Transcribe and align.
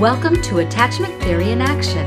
Welcome 0.00 0.42
to 0.42 0.58
Attachment 0.58 1.22
Theory 1.22 1.52
in 1.52 1.62
Action. 1.62 2.06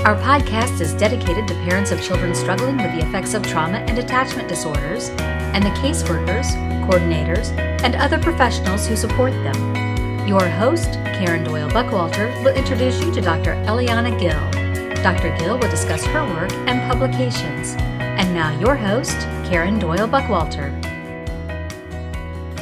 Our 0.00 0.14
podcast 0.16 0.82
is 0.82 0.92
dedicated 0.92 1.48
to 1.48 1.54
parents 1.64 1.90
of 1.90 2.02
children 2.02 2.34
struggling 2.34 2.76
with 2.76 2.92
the 2.92 2.98
effects 2.98 3.32
of 3.32 3.42
trauma 3.42 3.78
and 3.78 3.98
attachment 3.98 4.46
disorders, 4.46 5.08
and 5.08 5.64
the 5.64 5.70
caseworkers, 5.70 6.52
coordinators, 6.86 7.48
and 7.82 7.96
other 7.96 8.18
professionals 8.18 8.86
who 8.86 8.94
support 8.94 9.32
them. 9.32 10.28
Your 10.28 10.46
host, 10.50 10.92
Karen 11.16 11.42
Doyle 11.42 11.70
Buckwalter, 11.70 12.28
will 12.44 12.54
introduce 12.54 13.00
you 13.00 13.10
to 13.14 13.22
Dr. 13.22 13.54
Eliana 13.64 14.20
Gil. 14.20 15.02
Dr. 15.02 15.34
Gil 15.38 15.58
will 15.58 15.70
discuss 15.70 16.04
her 16.04 16.22
work 16.34 16.52
and 16.68 16.92
publications. 16.92 17.74
And 18.00 18.34
now, 18.34 18.50
your 18.60 18.76
host, 18.76 19.16
Karen 19.48 19.78
Doyle 19.78 20.06
Buckwalter. 20.06 20.70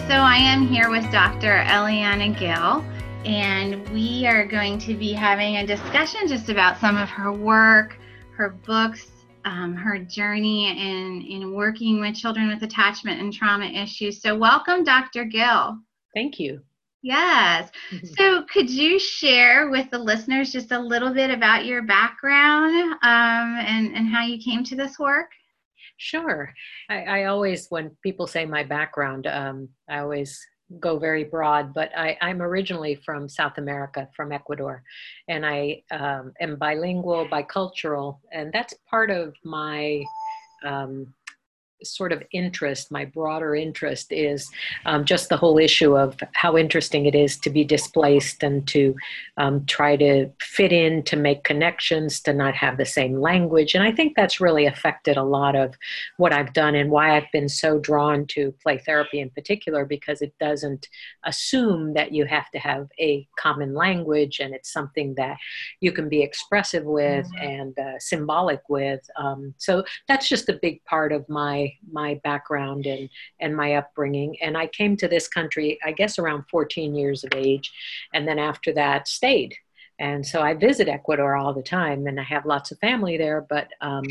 So, 0.06 0.14
I 0.14 0.36
am 0.36 0.68
here 0.68 0.88
with 0.88 1.10
Dr. 1.10 1.64
Eliana 1.66 2.38
Gil 2.38 2.84
and 3.24 3.88
we 3.90 4.26
are 4.26 4.46
going 4.46 4.78
to 4.78 4.94
be 4.94 5.12
having 5.12 5.56
a 5.56 5.66
discussion 5.66 6.28
just 6.28 6.48
about 6.48 6.78
some 6.78 6.96
of 6.96 7.08
her 7.08 7.32
work, 7.32 7.98
her 8.36 8.50
books, 8.50 9.06
um, 9.44 9.74
her 9.74 9.98
journey 9.98 10.70
in, 10.70 11.22
in 11.22 11.54
working 11.54 12.00
with 12.00 12.14
children 12.14 12.48
with 12.48 12.62
attachment 12.62 13.20
and 13.20 13.32
trauma 13.32 13.66
issues. 13.66 14.22
So, 14.22 14.36
welcome, 14.36 14.84
Dr. 14.84 15.24
Gil. 15.24 15.78
Thank 16.14 16.38
you. 16.38 16.60
Yes. 17.02 17.70
Mm-hmm. 17.90 18.06
So, 18.16 18.44
could 18.52 18.70
you 18.70 18.98
share 18.98 19.70
with 19.70 19.90
the 19.90 19.98
listeners 19.98 20.52
just 20.52 20.72
a 20.72 20.78
little 20.78 21.12
bit 21.12 21.30
about 21.30 21.64
your 21.64 21.82
background 21.82 22.92
um, 23.02 23.58
and, 23.66 23.94
and 23.94 24.08
how 24.08 24.24
you 24.24 24.38
came 24.42 24.64
to 24.64 24.76
this 24.76 24.98
work? 24.98 25.28
Sure. 25.96 26.52
I, 26.88 27.02
I 27.02 27.24
always, 27.24 27.66
when 27.68 27.96
people 28.02 28.26
say 28.26 28.46
my 28.46 28.62
background, 28.62 29.26
um, 29.26 29.68
I 29.88 29.98
always 29.98 30.40
go 30.80 30.98
very 30.98 31.24
broad, 31.24 31.72
but 31.72 31.90
I, 31.96 32.16
am 32.20 32.42
originally 32.42 32.94
from 32.94 33.28
South 33.28 33.58
America, 33.58 34.08
from 34.14 34.32
Ecuador, 34.32 34.82
and 35.28 35.44
I 35.46 35.82
um, 35.90 36.32
am 36.40 36.56
bilingual, 36.56 37.26
bicultural, 37.28 38.18
and 38.32 38.52
that's 38.52 38.74
part 38.88 39.10
of 39.10 39.34
my 39.44 40.04
um, 40.64 41.12
sort 41.82 42.12
of 42.12 42.22
interest, 42.32 42.90
my 42.90 43.04
broader 43.04 43.54
interest 43.54 44.12
is 44.12 44.50
um, 44.86 45.04
just 45.04 45.28
the 45.28 45.36
whole 45.36 45.58
issue 45.58 45.96
of 45.96 46.16
how 46.32 46.56
interesting 46.56 47.06
it 47.06 47.14
is 47.14 47.36
to 47.38 47.50
be 47.50 47.64
displaced 47.64 48.42
and 48.42 48.66
to 48.68 48.94
um, 49.36 49.64
try 49.66 49.96
to 49.96 50.30
fit 50.40 50.72
in, 50.72 51.02
to 51.04 51.16
make 51.16 51.44
connections, 51.44 52.20
to 52.20 52.32
not 52.32 52.54
have 52.54 52.76
the 52.76 52.84
same 52.84 53.20
language. 53.20 53.74
And 53.74 53.84
I 53.84 53.92
think 53.92 54.16
that's 54.16 54.40
really 54.40 54.66
affected 54.66 55.16
a 55.16 55.22
lot 55.22 55.54
of 55.54 55.74
what 56.16 56.32
I've 56.32 56.52
done 56.52 56.74
and 56.74 56.90
why 56.90 57.16
I've 57.16 57.30
been 57.32 57.48
so 57.48 57.78
drawn 57.78 58.26
to 58.28 58.52
play 58.62 58.78
therapy 58.78 59.20
in 59.20 59.30
particular, 59.30 59.84
because 59.84 60.22
it 60.22 60.34
doesn't 60.40 60.88
assume 61.24 61.94
that 61.94 62.12
you 62.12 62.24
have 62.24 62.50
to 62.50 62.58
have 62.58 62.88
a 62.98 63.26
common 63.38 63.74
language 63.74 64.40
and 64.40 64.54
it's 64.54 64.72
something 64.72 65.14
that 65.16 65.36
you 65.80 65.92
can 65.92 66.08
be 66.08 66.22
expressive 66.22 66.84
with 66.84 67.26
mm-hmm. 67.26 67.46
and 67.46 67.78
uh, 67.78 67.98
symbolic 67.98 68.60
with. 68.68 69.00
Um, 69.16 69.54
so 69.58 69.84
that's 70.06 70.28
just 70.28 70.48
a 70.48 70.58
big 70.60 70.84
part 70.84 71.12
of 71.12 71.28
my 71.28 71.67
my 71.90 72.20
background 72.24 72.86
and 72.86 73.08
and 73.40 73.56
my 73.56 73.74
upbringing 73.74 74.36
and 74.42 74.56
i 74.56 74.66
came 74.66 74.96
to 74.96 75.08
this 75.08 75.28
country 75.28 75.78
i 75.84 75.92
guess 75.92 76.18
around 76.18 76.44
14 76.50 76.94
years 76.94 77.24
of 77.24 77.30
age 77.34 77.72
and 78.12 78.26
then 78.26 78.38
after 78.38 78.72
that 78.72 79.08
stayed 79.08 79.54
and 80.00 80.24
so 80.24 80.42
I 80.42 80.54
visit 80.54 80.86
Ecuador 80.86 81.34
all 81.34 81.52
the 81.52 81.62
time, 81.62 82.06
and 82.06 82.20
I 82.20 82.22
have 82.22 82.46
lots 82.46 82.70
of 82.70 82.78
family 82.78 83.16
there. 83.16 83.44
But 83.48 83.68
um, 83.80 84.04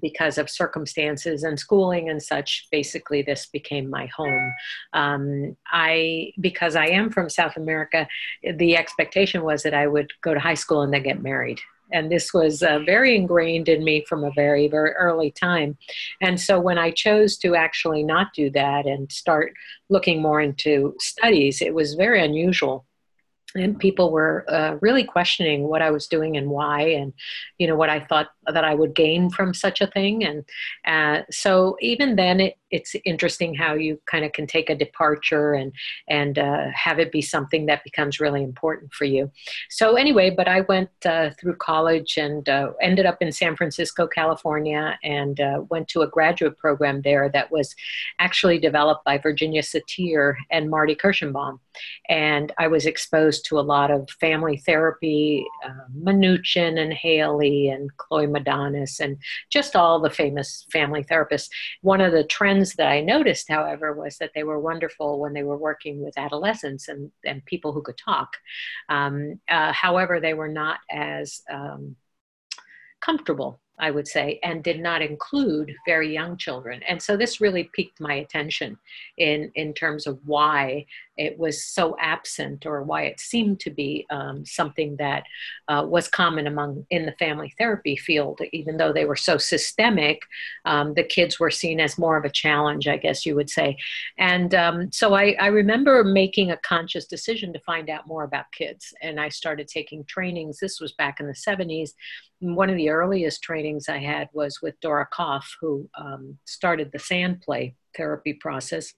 because 0.00 0.38
of 0.38 0.48
circumstances 0.48 1.42
and 1.42 1.60
schooling 1.60 2.08
and 2.08 2.22
such, 2.22 2.66
basically 2.70 3.20
this 3.20 3.46
became 3.46 3.90
my 3.90 4.06
home. 4.06 4.52
Um, 4.94 5.56
I 5.66 6.32
because 6.40 6.76
I 6.76 6.86
am 6.86 7.10
from 7.10 7.28
South 7.28 7.56
America, 7.56 8.08
the 8.54 8.76
expectation 8.76 9.42
was 9.42 9.62
that 9.64 9.74
I 9.74 9.86
would 9.86 10.12
go 10.22 10.32
to 10.32 10.40
high 10.40 10.54
school 10.54 10.80
and 10.80 10.92
then 10.92 11.02
get 11.02 11.22
married 11.22 11.60
and 11.92 12.10
this 12.10 12.32
was 12.32 12.62
uh, 12.62 12.78
very 12.80 13.14
ingrained 13.16 13.68
in 13.68 13.84
me 13.84 14.04
from 14.08 14.24
a 14.24 14.32
very 14.34 14.68
very 14.68 14.92
early 14.92 15.30
time 15.30 15.76
and 16.20 16.40
so 16.40 16.58
when 16.60 16.78
i 16.78 16.90
chose 16.90 17.36
to 17.36 17.54
actually 17.54 18.02
not 18.02 18.28
do 18.34 18.50
that 18.50 18.86
and 18.86 19.10
start 19.10 19.52
looking 19.88 20.20
more 20.20 20.40
into 20.40 20.94
studies 21.00 21.60
it 21.62 21.74
was 21.74 21.94
very 21.94 22.22
unusual 22.24 22.86
and 23.54 23.78
people 23.78 24.10
were 24.10 24.44
uh, 24.48 24.76
really 24.80 25.04
questioning 25.04 25.64
what 25.64 25.82
I 25.82 25.90
was 25.90 26.06
doing 26.06 26.36
and 26.36 26.48
why, 26.48 26.82
and 26.82 27.12
you 27.58 27.66
know 27.66 27.76
what 27.76 27.90
I 27.90 28.00
thought 28.00 28.28
that 28.46 28.64
I 28.64 28.74
would 28.74 28.94
gain 28.94 29.30
from 29.30 29.54
such 29.54 29.80
a 29.80 29.86
thing. 29.86 30.24
And 30.24 30.44
uh, 30.86 31.24
so 31.30 31.76
even 31.80 32.16
then, 32.16 32.40
it, 32.40 32.56
it's 32.72 32.96
interesting 33.04 33.54
how 33.54 33.74
you 33.74 34.00
kind 34.06 34.24
of 34.24 34.32
can 34.32 34.46
take 34.46 34.70
a 34.70 34.74
departure 34.74 35.52
and 35.52 35.72
and 36.08 36.38
uh, 36.38 36.66
have 36.74 36.98
it 36.98 37.12
be 37.12 37.22
something 37.22 37.66
that 37.66 37.84
becomes 37.84 38.18
really 38.18 38.42
important 38.42 38.92
for 38.92 39.04
you. 39.04 39.30
So 39.70 39.96
anyway, 39.96 40.30
but 40.30 40.48
I 40.48 40.62
went 40.62 40.90
uh, 41.04 41.30
through 41.38 41.56
college 41.56 42.16
and 42.16 42.48
uh, 42.48 42.72
ended 42.80 43.06
up 43.06 43.18
in 43.20 43.30
San 43.30 43.54
Francisco, 43.56 44.06
California, 44.06 44.98
and 45.04 45.38
uh, 45.40 45.62
went 45.70 45.88
to 45.88 46.00
a 46.00 46.08
graduate 46.08 46.58
program 46.58 47.02
there 47.02 47.28
that 47.28 47.52
was 47.52 47.74
actually 48.18 48.58
developed 48.58 49.04
by 49.04 49.18
Virginia 49.18 49.62
Satir 49.62 50.34
and 50.50 50.70
Marty 50.70 50.94
Kirschenbaum, 50.94 51.58
and 52.08 52.52
I 52.58 52.68
was 52.68 52.86
exposed 52.86 53.44
to 53.46 53.58
a 53.58 53.68
lot 53.74 53.90
of 53.90 54.08
family 54.20 54.56
therapy, 54.56 55.44
uh, 55.64 55.84
Minuchin 55.96 56.78
and 56.78 56.92
Haley 56.92 57.68
and 57.68 57.94
Chloe 57.98 58.26
Madanes, 58.26 58.98
and 58.98 59.18
just 59.50 59.76
all 59.76 60.00
the 60.00 60.10
famous 60.10 60.66
family 60.72 61.04
therapists. 61.04 61.50
One 61.82 62.00
of 62.00 62.12
the 62.12 62.24
trends 62.24 62.61
that 62.74 62.88
I 62.88 63.00
noticed, 63.00 63.48
however, 63.48 63.92
was 63.92 64.18
that 64.18 64.30
they 64.34 64.44
were 64.44 64.60
wonderful 64.60 65.20
when 65.20 65.32
they 65.32 65.42
were 65.42 65.56
working 65.56 66.02
with 66.02 66.18
adolescents 66.18 66.88
and, 66.88 67.10
and 67.24 67.44
people 67.44 67.72
who 67.72 67.82
could 67.82 67.98
talk. 67.98 68.36
Um, 68.88 69.40
uh, 69.48 69.72
however, 69.72 70.20
they 70.20 70.34
were 70.34 70.48
not 70.48 70.78
as 70.90 71.42
um, 71.50 71.96
comfortable 73.00 73.60
I 73.78 73.90
would 73.90 74.06
say, 74.06 74.38
and 74.42 74.62
did 74.62 74.80
not 74.80 75.02
include 75.02 75.74
very 75.86 76.12
young 76.12 76.36
children. 76.36 76.82
And 76.88 77.02
so 77.02 77.16
this 77.16 77.40
really 77.40 77.68
piqued 77.74 78.00
my 78.00 78.14
attention 78.14 78.78
in, 79.18 79.50
in 79.56 79.74
terms 79.74 80.06
of 80.06 80.20
why 80.24 80.86
it 81.16 81.38
was 81.38 81.64
so 81.64 81.96
absent 82.00 82.64
or 82.64 82.82
why 82.82 83.02
it 83.02 83.20
seemed 83.20 83.60
to 83.60 83.70
be 83.70 84.06
um, 84.10 84.44
something 84.46 84.96
that 84.96 85.24
uh, 85.68 85.84
was 85.86 86.08
common 86.08 86.46
among 86.46 86.86
in 86.90 87.06
the 87.06 87.12
family 87.12 87.52
therapy 87.58 87.96
field. 87.96 88.40
Even 88.52 88.76
though 88.76 88.92
they 88.92 89.04
were 89.04 89.16
so 89.16 89.36
systemic 89.38 90.22
um, 90.64 90.94
the 90.94 91.02
kids 91.02 91.38
were 91.38 91.50
seen 91.50 91.80
as 91.80 91.98
more 91.98 92.16
of 92.16 92.24
a 92.24 92.30
challenge 92.30 92.88
i 92.88 92.96
guess 92.96 93.26
you 93.26 93.34
would 93.34 93.50
say. 93.50 93.76
And 94.18 94.54
um, 94.54 94.92
so 94.92 95.14
I, 95.14 95.36
I 95.40 95.46
remember 95.48 96.04
making 96.04 96.50
a 96.50 96.56
conscious 96.58 97.06
decision 97.06 97.52
to 97.52 97.60
find 97.60 97.90
out 97.90 98.06
more 98.06 98.24
about 98.24 98.52
kids. 98.52 98.94
And 99.02 99.20
i 99.20 99.28
started 99.28 99.68
taking 99.68 100.04
trainings. 100.04 100.58
This 100.58 100.80
was 100.80 100.92
back 100.92 101.20
in 101.20 101.26
the 101.26 101.32
70s 101.32 101.90
one 102.40 102.68
of 102.68 102.76
the 102.76 102.90
earliest 102.90 103.40
trainings 103.40 103.88
i 103.88 103.98
had 103.98 104.28
was 104.32 104.60
with 104.60 104.78
Dora 104.80 105.06
Kalff 105.12 105.46
who 105.60 105.88
um, 105.96 106.36
started 106.44 106.90
the 106.90 106.98
sand 106.98 107.40
play 107.40 107.76
therapy 107.96 108.32
process 108.32 108.92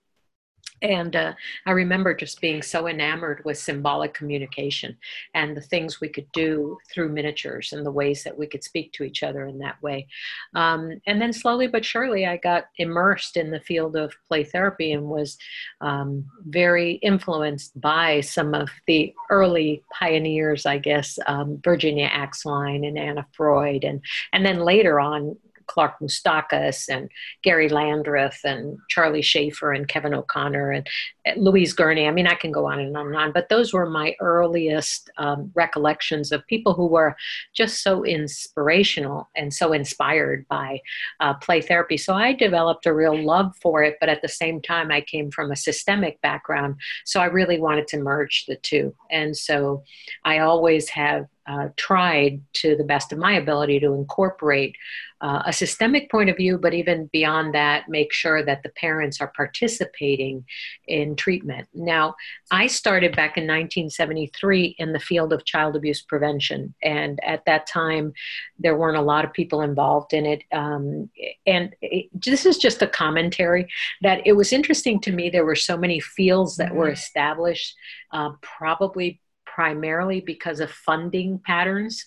and 0.84 1.16
uh, 1.16 1.32
I 1.64 1.70
remember 1.70 2.14
just 2.14 2.42
being 2.42 2.60
so 2.60 2.88
enamored 2.88 3.42
with 3.46 3.56
symbolic 3.56 4.12
communication 4.12 4.98
and 5.32 5.56
the 5.56 5.62
things 5.62 5.98
we 5.98 6.10
could 6.10 6.30
do 6.32 6.76
through 6.92 7.08
miniatures 7.08 7.72
and 7.72 7.86
the 7.86 7.90
ways 7.90 8.22
that 8.22 8.36
we 8.36 8.46
could 8.46 8.62
speak 8.62 8.92
to 8.92 9.02
each 9.02 9.22
other 9.22 9.46
in 9.46 9.58
that 9.60 9.82
way. 9.82 10.06
Um, 10.54 11.00
and 11.06 11.22
then 11.22 11.32
slowly 11.32 11.68
but 11.68 11.86
surely, 11.86 12.26
I 12.26 12.36
got 12.36 12.66
immersed 12.76 13.38
in 13.38 13.50
the 13.50 13.60
field 13.60 13.96
of 13.96 14.12
play 14.28 14.44
therapy 14.44 14.92
and 14.92 15.06
was 15.06 15.38
um, 15.80 16.26
very 16.44 16.92
influenced 16.96 17.80
by 17.80 18.20
some 18.20 18.52
of 18.52 18.68
the 18.86 19.14
early 19.30 19.82
pioneers, 19.90 20.66
I 20.66 20.76
guess, 20.76 21.18
um, 21.26 21.62
Virginia 21.64 22.10
Axline 22.10 22.86
and 22.86 22.98
Anna 22.98 23.26
Freud, 23.32 23.84
and 23.84 24.02
and 24.34 24.44
then 24.44 24.60
later 24.60 25.00
on 25.00 25.36
Clark 25.66 25.98
Moustakas 26.00 26.88
and 26.88 27.10
Gary 27.42 27.68
Landreth 27.68 28.40
and 28.44 28.78
Charlie 28.88 29.22
Schaefer 29.22 29.72
and 29.72 29.88
Kevin 29.88 30.14
O'Connor 30.14 30.70
and 30.72 30.88
Louise 31.36 31.72
Guerney. 31.72 32.06
I 32.06 32.10
mean, 32.10 32.26
I 32.26 32.34
can 32.34 32.52
go 32.52 32.66
on 32.66 32.78
and 32.78 32.96
on 32.96 33.06
and 33.06 33.16
on, 33.16 33.32
but 33.32 33.48
those 33.48 33.72
were 33.72 33.88
my 33.88 34.14
earliest 34.20 35.10
um, 35.16 35.50
recollections 35.54 36.32
of 36.32 36.46
people 36.46 36.74
who 36.74 36.86
were 36.86 37.16
just 37.54 37.82
so 37.82 38.04
inspirational 38.04 39.28
and 39.34 39.52
so 39.52 39.72
inspired 39.72 40.46
by 40.48 40.80
uh, 41.20 41.34
play 41.34 41.60
therapy. 41.60 41.96
So 41.96 42.14
I 42.14 42.32
developed 42.32 42.86
a 42.86 42.94
real 42.94 43.20
love 43.20 43.56
for 43.62 43.82
it, 43.82 43.96
but 44.00 44.08
at 44.08 44.22
the 44.22 44.28
same 44.28 44.60
time, 44.60 44.90
I 44.90 45.00
came 45.00 45.30
from 45.30 45.50
a 45.50 45.56
systemic 45.56 46.20
background. 46.20 46.76
So 47.04 47.20
I 47.20 47.26
really 47.26 47.60
wanted 47.60 47.88
to 47.88 47.98
merge 47.98 48.44
the 48.46 48.56
two. 48.56 48.94
And 49.10 49.36
so 49.36 49.82
I 50.24 50.38
always 50.38 50.88
have 50.90 51.26
uh, 51.46 51.68
tried 51.76 52.40
to 52.54 52.76
the 52.76 52.84
best 52.84 53.12
of 53.12 53.18
my 53.18 53.32
ability 53.34 53.80
to 53.80 53.92
incorporate 53.94 54.76
uh, 55.24 55.42
a 55.46 55.52
systemic 55.54 56.10
point 56.10 56.28
of 56.28 56.36
view, 56.36 56.58
but 56.58 56.74
even 56.74 57.06
beyond 57.06 57.54
that, 57.54 57.88
make 57.88 58.12
sure 58.12 58.44
that 58.44 58.62
the 58.62 58.68
parents 58.70 59.22
are 59.22 59.32
participating 59.34 60.44
in 60.86 61.16
treatment. 61.16 61.66
Now, 61.72 62.14
I 62.50 62.66
started 62.66 63.12
back 63.12 63.38
in 63.38 63.44
1973 63.44 64.76
in 64.78 64.92
the 64.92 65.00
field 65.00 65.32
of 65.32 65.46
child 65.46 65.76
abuse 65.76 66.02
prevention, 66.02 66.74
and 66.82 67.18
at 67.24 67.42
that 67.46 67.66
time, 67.66 68.12
there 68.58 68.76
weren't 68.76 68.98
a 68.98 69.02
lot 69.02 69.24
of 69.24 69.32
people 69.32 69.62
involved 69.62 70.12
in 70.12 70.26
it. 70.26 70.42
Um, 70.52 71.08
and 71.46 71.74
it, 71.80 72.10
this 72.12 72.44
is 72.44 72.58
just 72.58 72.82
a 72.82 72.86
commentary 72.86 73.66
that 74.02 74.26
it 74.26 74.34
was 74.34 74.52
interesting 74.52 75.00
to 75.00 75.12
me. 75.12 75.30
There 75.30 75.46
were 75.46 75.54
so 75.54 75.78
many 75.78 76.00
fields 76.00 76.56
that 76.56 76.74
were 76.74 76.86
mm-hmm. 76.86 76.92
established, 76.92 77.74
uh, 78.12 78.32
probably 78.42 79.22
primarily 79.54 80.20
because 80.20 80.58
of 80.58 80.70
funding 80.70 81.38
patterns. 81.38 82.06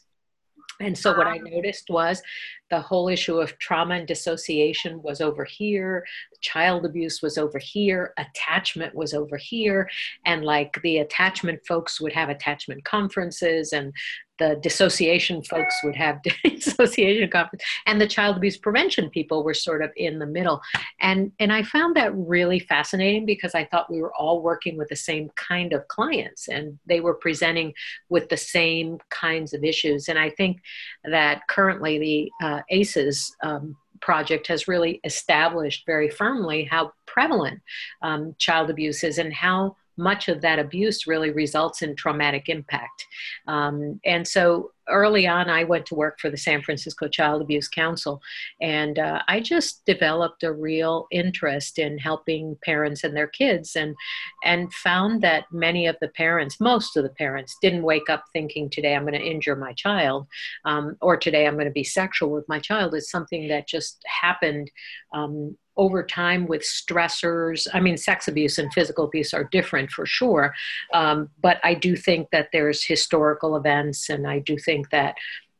And 0.80 0.96
so 0.96 1.18
what 1.18 1.26
I 1.26 1.40
ah. 1.40 1.50
noticed 1.50 1.90
was 1.90 2.22
the 2.70 2.82
whole 2.82 3.08
issue 3.08 3.40
of 3.40 3.58
trauma 3.58 3.96
and 3.96 4.08
dissociation 4.08 5.02
was 5.02 5.22
over 5.22 5.44
here, 5.44 6.06
child 6.42 6.86
abuse 6.86 7.22
was 7.22 7.38
over 7.38 7.58
here, 7.58 8.14
attachment 8.18 8.94
was 8.94 9.14
over 9.14 9.38
here, 9.38 9.90
and 10.26 10.44
like 10.44 10.78
the 10.84 11.00
attachment 11.00 11.62
folks 11.66 12.00
would 12.02 12.14
have 12.14 12.30
attachment 12.30 12.84
conferences 12.84 13.74
and 13.74 13.94
the 14.40 14.60
dissociation 14.62 15.42
folks 15.44 15.76
would 15.84 15.96
have 15.96 16.22
dissociation 16.44 17.30
conference 17.30 17.64
and 17.86 18.00
the 18.00 18.08
child 18.08 18.38
abuse 18.38 18.58
prevention 18.58 19.10
people 19.10 19.44
were 19.44 19.54
sort 19.54 19.82
of 19.82 19.92
in 19.96 20.20
the 20.20 20.26
middle. 20.26 20.62
And 21.00 21.32
and 21.40 21.52
i 21.52 21.64
found 21.64 21.96
that 21.96 22.16
really 22.16 22.60
fascinating 22.60 23.26
because 23.26 23.56
i 23.56 23.66
thought 23.66 23.92
we 23.92 24.02
were 24.02 24.14
all 24.16 24.42
working 24.42 24.78
with 24.78 24.90
the 24.90 24.96
same 24.96 25.30
kind 25.36 25.74
of 25.74 25.88
clients 25.88 26.48
and 26.48 26.78
they 26.86 27.00
were 27.00 27.14
presenting 27.14 27.74
with 28.10 28.30
the 28.30 28.38
same 28.38 29.00
kinds 29.10 29.54
of 29.54 29.64
issues. 29.64 30.08
And 30.10 30.20
i 30.20 30.30
think 30.30 30.62
that 31.04 31.48
currently 31.48 32.00
the 32.00 32.46
uh, 32.46 32.62
aces 32.70 33.36
um, 33.44 33.76
project 34.02 34.48
has 34.48 34.68
really 34.68 35.00
established 35.04 35.86
very 35.86 36.10
firmly 36.10 36.64
how 36.66 36.92
prevalent 37.06 37.62
um, 38.02 38.36
child 38.38 38.70
abuse 38.70 39.04
is 39.04 39.18
and 39.18 39.34
how 39.34 39.76
much 39.98 40.30
of 40.30 40.42
that 40.42 40.60
abuse 40.60 41.08
really 41.08 41.32
results 41.32 41.82
in 41.82 41.96
traumatic 41.96 42.50
impact. 42.50 43.06
Um, 43.48 44.00
and 44.06 44.28
so 44.28 44.72
early 44.90 45.28
on, 45.28 45.50
I 45.50 45.64
went 45.64 45.86
to 45.88 45.96
work 45.96 46.20
for 46.20 46.30
the 46.30 46.38
San 46.38 46.62
Francisco 46.62 47.08
Child 47.08 47.42
Abuse 47.42 47.68
Council, 47.68 48.22
and 48.62 49.00
uh, 49.00 49.22
I 49.28 49.40
just 49.40 49.86
developed 49.86 50.44
a 50.44 50.54
real 50.54 51.08
interest 51.12 51.80
in 51.80 51.98
helping 51.98 52.58
parents 52.64 53.04
and 53.04 53.16
their 53.16 53.28
kids, 53.28 53.76
and 53.76 53.96
and 54.44 54.74
found 54.74 55.22
that 55.24 55.46
many 55.52 55.88
of 55.88 55.98
the 56.02 56.10
parents, 56.10 56.60
most 56.60 56.98
of 56.98 57.04
the 57.04 57.10
parents, 57.10 57.58
didn't 57.62 57.84
wake 57.84 58.10
up 58.10 58.24
thinking 58.34 58.70
today 58.70 58.96
I'm 58.96 59.04
going 59.04 59.14
to 59.14 59.20
injure 59.20 59.56
my 59.56 59.74
child, 59.74 60.28
um, 60.66 60.96
or 61.02 61.18
today 61.18 61.48
I'm 61.48 61.56
going 61.56 61.66
to 61.66 61.72
be 61.72 61.84
sexual 61.84 62.30
with 62.30 62.48
my 62.48 62.60
child. 62.60 62.94
It's 62.94 63.12
something 63.12 63.48
that 63.50 63.68
just 63.68 64.04
happened. 64.22 64.72
Um, 65.14 65.58
over 65.78 66.04
time 66.04 66.48
with 66.48 66.62
stressors. 66.62 67.68
I 67.74 67.80
mean, 67.80 67.98
sex 67.98 68.28
abuse 68.28 68.58
and 68.58 68.74
physical 68.74 69.06
abuse 69.06 69.34
are 69.34 69.46
different 69.46 69.92
for 69.92 70.06
sure, 70.06 70.54
um, 70.94 71.30
but 71.42 71.60
I 71.64 71.74
do 71.74 71.96
think 71.96 72.30
that 72.32 72.50
there's 72.52 72.84
historical 72.84 73.56
events, 73.56 74.10
and 74.10 74.28
I 74.28 74.40
do 74.40 74.58
think 74.58 74.90
that 74.90 75.16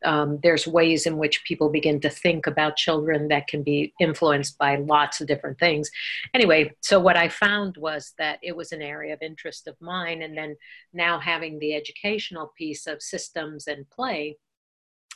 um, 0.06 0.40
there's 0.44 0.68
ways 0.68 1.06
in 1.06 1.18
which 1.18 1.44
people 1.44 1.70
begin 1.70 2.00
to 2.02 2.10
think 2.10 2.46
about 2.46 2.76
children 2.76 3.30
that 3.30 3.48
can 3.48 3.64
be 3.64 3.94
influenced 4.00 4.58
by 4.58 4.76
lots 4.76 5.22
of 5.22 5.28
different 5.28 5.58
things. 5.60 5.90
Anyway, 6.34 6.72
so 6.82 7.00
what 7.00 7.18
I 7.18 7.30
found 7.30 7.78
was 7.78 8.14
that 8.18 8.40
it 8.44 8.56
was 8.56 8.72
an 8.72 8.82
area 8.82 9.14
of 9.14 9.22
interest 9.22 9.68
of 9.68 9.76
mine, 9.82 10.22
and 10.22 10.38
then 10.38 10.56
now 10.94 11.20
having 11.20 11.60
the 11.60 11.74
educational 11.74 12.54
piece 12.58 12.86
of 12.88 13.02
systems 13.02 13.68
and 13.68 13.90
play 13.90 14.38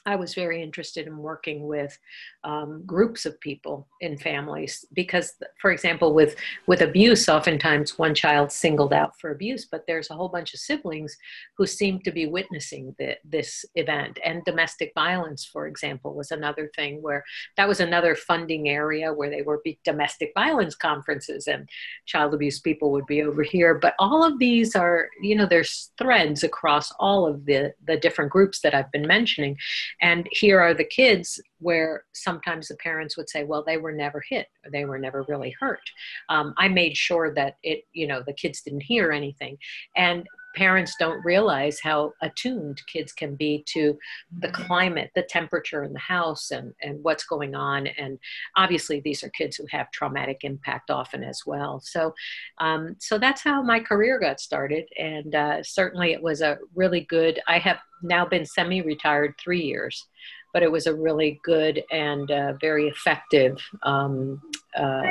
I 0.05 0.15
was 0.15 0.33
very 0.33 0.61
interested 0.61 1.07
in 1.07 1.17
working 1.17 1.67
with 1.67 1.97
um, 2.43 2.83
groups 2.85 3.25
of 3.25 3.39
people 3.39 3.87
in 4.01 4.17
families 4.17 4.85
because, 4.93 5.33
for 5.61 5.71
example, 5.71 6.13
with 6.13 6.35
with 6.67 6.81
abuse, 6.81 7.29
oftentimes 7.29 7.97
one 7.97 8.15
child 8.15 8.51
singled 8.51 8.93
out 8.93 9.19
for 9.19 9.31
abuse, 9.31 9.65
but 9.65 9.83
there's 9.87 10.09
a 10.09 10.15
whole 10.15 10.29
bunch 10.29 10.53
of 10.53 10.59
siblings 10.59 11.15
who 11.57 11.65
seem 11.65 11.99
to 12.01 12.11
be 12.11 12.25
witnessing 12.25 12.95
the, 12.97 13.15
this 13.23 13.65
event. 13.75 14.19
And 14.25 14.43
domestic 14.45 14.91
violence, 14.95 15.45
for 15.45 15.67
example, 15.67 16.15
was 16.15 16.31
another 16.31 16.71
thing 16.75 17.01
where 17.01 17.23
that 17.57 17.67
was 17.67 17.79
another 17.79 18.15
funding 18.15 18.69
area 18.69 19.13
where 19.13 19.29
they 19.29 19.43
were 19.43 19.61
domestic 19.85 20.31
violence 20.35 20.75
conferences 20.75 21.47
and 21.47 21.69
child 22.05 22.33
abuse 22.33 22.59
people 22.59 22.91
would 22.91 23.05
be 23.05 23.21
over 23.21 23.43
here. 23.43 23.75
But 23.75 23.93
all 23.99 24.23
of 24.23 24.39
these 24.39 24.75
are, 24.75 25.09
you 25.21 25.35
know, 25.35 25.45
there's 25.45 25.91
threads 25.97 26.43
across 26.43 26.91
all 26.99 27.27
of 27.27 27.45
the 27.45 27.73
the 27.85 27.97
different 27.97 28.31
groups 28.31 28.61
that 28.61 28.73
I've 28.73 28.91
been 28.91 29.07
mentioning 29.07 29.57
and 30.01 30.27
here 30.31 30.59
are 30.59 30.73
the 30.73 30.83
kids 30.83 31.41
where 31.59 32.05
sometimes 32.31 32.69
the 32.69 32.75
parents 32.75 33.17
would 33.17 33.29
say, 33.29 33.43
well, 33.43 33.63
they 33.63 33.77
were 33.77 33.91
never 33.91 34.23
hit 34.29 34.47
or 34.63 34.71
they 34.71 34.85
were 34.85 34.97
never 34.99 35.25
really 35.27 35.53
hurt. 35.59 35.81
Um, 36.29 36.53
I 36.57 36.67
made 36.69 36.95
sure 36.95 37.33
that 37.33 37.57
it, 37.61 37.83
you 37.91 38.07
know, 38.07 38.23
the 38.25 38.33
kids 38.33 38.61
didn't 38.61 38.83
hear 38.83 39.11
anything. 39.11 39.57
And 39.97 40.25
parents 40.55 40.95
don't 40.99 41.23
realize 41.25 41.79
how 41.81 42.13
attuned 42.21 42.81
kids 42.87 43.11
can 43.13 43.35
be 43.35 43.63
to 43.67 43.97
the 44.39 44.47
mm-hmm. 44.47 44.63
climate, 44.63 45.11
the 45.15 45.23
temperature 45.23 45.83
in 45.83 45.93
the 45.93 45.99
house, 45.99 46.51
and, 46.51 46.73
and 46.81 47.03
what's 47.03 47.25
going 47.25 47.55
on. 47.55 47.87
And 47.87 48.17
obviously, 48.55 49.01
these 49.01 49.23
are 49.23 49.29
kids 49.29 49.55
who 49.55 49.65
have 49.71 49.91
traumatic 49.91 50.39
impact 50.43 50.89
often 50.89 51.23
as 51.23 51.43
well. 51.45 51.81
So, 51.83 52.13
um, 52.59 52.95
so 52.99 53.17
that's 53.17 53.43
how 53.43 53.61
my 53.61 53.79
career 53.79 54.19
got 54.19 54.39
started. 54.39 54.85
And 54.97 55.35
uh, 55.35 55.63
certainly, 55.63 56.11
it 56.13 56.21
was 56.21 56.41
a 56.41 56.57
really 56.75 57.01
good. 57.01 57.41
I 57.47 57.59
have 57.59 57.79
now 58.03 58.25
been 58.25 58.45
semi-retired 58.45 59.35
three 59.37 59.63
years, 59.63 60.07
but 60.53 60.63
it 60.63 60.71
was 60.71 60.87
a 60.87 60.95
really 60.95 61.39
good 61.43 61.83
and 61.91 62.29
uh, 62.31 62.53
very 62.59 62.87
effective 62.87 63.57
um, 63.83 64.41
uh, 64.77 65.01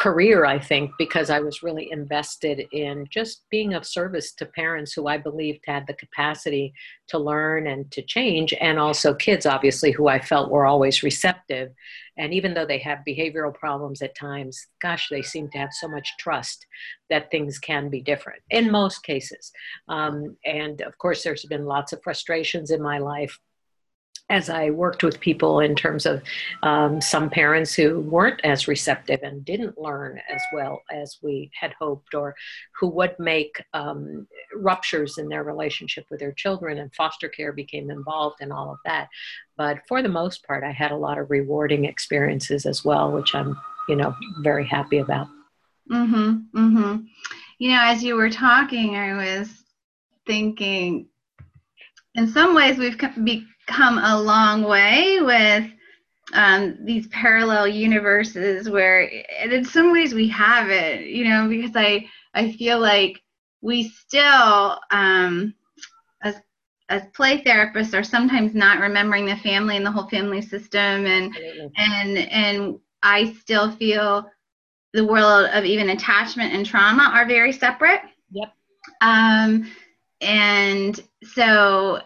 career, 0.00 0.46
I 0.46 0.58
think, 0.58 0.92
because 0.96 1.28
I 1.28 1.40
was 1.40 1.62
really 1.62 1.92
invested 1.92 2.66
in 2.72 3.06
just 3.10 3.42
being 3.50 3.74
of 3.74 3.84
service 3.86 4.32
to 4.36 4.46
parents 4.46 4.94
who 4.94 5.06
I 5.06 5.18
believed 5.18 5.60
had 5.66 5.86
the 5.86 5.92
capacity 5.92 6.72
to 7.08 7.18
learn 7.18 7.66
and 7.66 7.90
to 7.90 8.00
change, 8.00 8.54
and 8.62 8.78
also 8.78 9.12
kids, 9.12 9.44
obviously, 9.44 9.90
who 9.90 10.08
I 10.08 10.18
felt 10.18 10.50
were 10.50 10.64
always 10.64 11.02
receptive. 11.02 11.72
And 12.16 12.32
even 12.32 12.54
though 12.54 12.64
they 12.64 12.78
have 12.78 13.00
behavioral 13.06 13.52
problems 13.54 14.00
at 14.00 14.16
times, 14.16 14.66
gosh, 14.80 15.08
they 15.10 15.20
seem 15.20 15.50
to 15.50 15.58
have 15.58 15.74
so 15.74 15.86
much 15.86 16.16
trust 16.18 16.66
that 17.10 17.30
things 17.30 17.58
can 17.58 17.90
be 17.90 18.00
different 18.00 18.40
in 18.48 18.70
most 18.70 19.02
cases. 19.02 19.52
Um, 19.88 20.34
and 20.46 20.80
of 20.80 20.96
course, 20.96 21.22
there's 21.22 21.44
been 21.44 21.66
lots 21.66 21.92
of 21.92 22.02
frustrations 22.02 22.70
in 22.70 22.80
my 22.80 22.96
life 22.96 23.38
as 24.30 24.48
I 24.48 24.70
worked 24.70 25.02
with 25.02 25.20
people 25.20 25.58
in 25.60 25.74
terms 25.74 26.06
of 26.06 26.22
um, 26.62 27.00
some 27.00 27.28
parents 27.28 27.74
who 27.74 28.00
weren't 28.00 28.40
as 28.44 28.68
receptive 28.68 29.20
and 29.22 29.44
didn't 29.44 29.76
learn 29.76 30.20
as 30.32 30.40
well 30.54 30.82
as 30.90 31.18
we 31.20 31.50
had 31.60 31.74
hoped, 31.78 32.14
or 32.14 32.34
who 32.78 32.88
would 32.88 33.14
make 33.18 33.62
um, 33.74 34.26
ruptures 34.54 35.18
in 35.18 35.28
their 35.28 35.42
relationship 35.42 36.06
with 36.10 36.20
their 36.20 36.32
children, 36.32 36.78
and 36.78 36.94
foster 36.94 37.28
care 37.28 37.52
became 37.52 37.90
involved 37.90 38.40
in 38.40 38.52
all 38.52 38.70
of 38.70 38.78
that. 38.84 39.08
But 39.56 39.80
for 39.88 40.00
the 40.00 40.08
most 40.08 40.46
part, 40.46 40.62
I 40.64 40.70
had 40.70 40.92
a 40.92 40.96
lot 40.96 41.18
of 41.18 41.30
rewarding 41.30 41.84
experiences 41.84 42.64
as 42.66 42.84
well, 42.84 43.10
which 43.10 43.34
I'm, 43.34 43.60
you 43.88 43.96
know, 43.96 44.14
very 44.38 44.66
happy 44.66 44.98
about. 44.98 45.26
Mm-hmm. 45.90 46.56
Mm-hmm. 46.56 47.02
You 47.58 47.68
know, 47.70 47.80
as 47.82 48.02
you 48.04 48.14
were 48.14 48.30
talking, 48.30 48.96
I 48.96 49.14
was 49.14 49.50
thinking 50.24 51.08
in 52.14 52.28
some 52.28 52.54
ways 52.54 52.78
we've 52.78 52.98
come 53.70 53.98
a 53.98 54.20
long 54.20 54.62
way 54.64 55.18
with 55.20 55.64
um, 56.32 56.76
these 56.84 57.06
parallel 57.08 57.66
universes 57.68 58.68
where 58.68 59.02
in 59.02 59.64
some 59.64 59.92
ways 59.92 60.14
we 60.14 60.28
have 60.28 60.70
it 60.70 61.06
you 61.06 61.24
know 61.24 61.48
because 61.48 61.72
i 61.74 62.06
i 62.34 62.52
feel 62.52 62.78
like 62.78 63.20
we 63.62 63.88
still 63.88 64.78
um, 64.90 65.54
as 66.22 66.36
as 66.88 67.02
play 67.14 67.42
therapists 67.42 67.98
are 67.98 68.04
sometimes 68.04 68.54
not 68.54 68.80
remembering 68.80 69.26
the 69.26 69.36
family 69.36 69.76
and 69.76 69.86
the 69.86 69.90
whole 69.90 70.08
family 70.08 70.42
system 70.42 71.06
and 71.06 71.34
Absolutely. 71.34 71.72
and 71.76 72.18
and 72.18 72.78
i 73.02 73.32
still 73.34 73.70
feel 73.72 74.30
the 74.92 75.04
world 75.04 75.48
of 75.52 75.64
even 75.64 75.90
attachment 75.90 76.52
and 76.52 76.66
trauma 76.66 77.10
are 77.12 77.26
very 77.26 77.52
separate 77.52 78.00
yep 78.30 78.52
um 79.00 79.70
and 80.20 81.00
so 81.22 82.00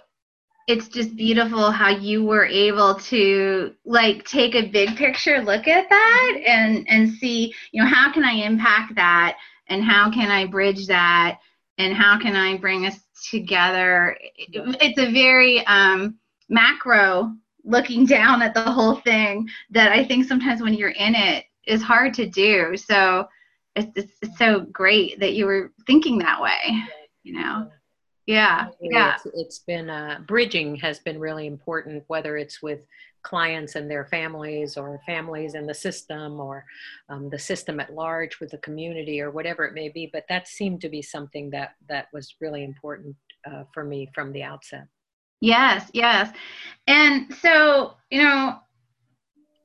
it's 0.66 0.88
just 0.88 1.14
beautiful 1.16 1.70
how 1.70 1.90
you 1.90 2.24
were 2.24 2.46
able 2.46 2.94
to 2.94 3.74
like 3.84 4.24
take 4.24 4.54
a 4.54 4.68
big 4.68 4.96
picture 4.96 5.42
look 5.42 5.68
at 5.68 5.88
that 5.90 6.40
and 6.46 6.86
and 6.88 7.12
see 7.12 7.52
you 7.72 7.82
know 7.82 7.88
how 7.88 8.10
can 8.12 8.24
i 8.24 8.32
impact 8.32 8.94
that 8.94 9.36
and 9.68 9.84
how 9.84 10.10
can 10.10 10.30
i 10.30 10.46
bridge 10.46 10.86
that 10.86 11.38
and 11.78 11.94
how 11.94 12.18
can 12.18 12.34
i 12.36 12.56
bring 12.56 12.86
us 12.86 12.98
together? 13.30 14.16
It's 14.36 14.98
a 14.98 15.12
very 15.12 15.66
um, 15.66 16.18
macro 16.48 17.34
looking 17.64 18.06
down 18.06 18.42
at 18.42 18.54
the 18.54 18.62
whole 18.62 18.96
thing 18.96 19.48
that 19.70 19.92
i 19.92 20.04
think 20.04 20.26
sometimes 20.26 20.62
when 20.62 20.74
you're 20.74 20.90
in 20.90 21.14
it 21.14 21.44
is 21.66 21.82
hard 21.82 22.12
to 22.12 22.26
do. 22.26 22.76
So 22.76 23.26
it's, 23.74 23.90
it's, 23.96 24.12
it's 24.20 24.38
so 24.38 24.60
great 24.60 25.18
that 25.20 25.32
you 25.32 25.46
were 25.46 25.72
thinking 25.86 26.18
that 26.18 26.40
way 26.40 26.82
you 27.22 27.32
know 27.32 27.68
yeah 28.26 28.68
yeah 28.80 29.14
it's, 29.14 29.26
it's 29.34 29.58
been 29.60 29.90
uh, 29.90 30.18
bridging 30.26 30.76
has 30.76 30.98
been 31.00 31.18
really 31.18 31.46
important 31.46 32.02
whether 32.06 32.36
it's 32.36 32.62
with 32.62 32.86
clients 33.22 33.74
and 33.74 33.90
their 33.90 34.04
families 34.04 34.76
or 34.76 35.00
families 35.06 35.54
in 35.54 35.66
the 35.66 35.74
system 35.74 36.38
or 36.40 36.64
um, 37.08 37.30
the 37.30 37.38
system 37.38 37.80
at 37.80 37.94
large 37.94 38.38
with 38.38 38.50
the 38.50 38.58
community 38.58 39.20
or 39.20 39.30
whatever 39.30 39.64
it 39.64 39.74
may 39.74 39.88
be 39.88 40.08
but 40.12 40.24
that 40.28 40.46
seemed 40.46 40.80
to 40.80 40.88
be 40.88 41.02
something 41.02 41.50
that 41.50 41.74
that 41.88 42.06
was 42.12 42.34
really 42.40 42.64
important 42.64 43.14
uh, 43.50 43.64
for 43.72 43.84
me 43.84 44.10
from 44.14 44.32
the 44.32 44.42
outset 44.42 44.86
yes 45.40 45.90
yes 45.92 46.34
and 46.86 47.32
so 47.34 47.94
you 48.10 48.22
know 48.22 48.58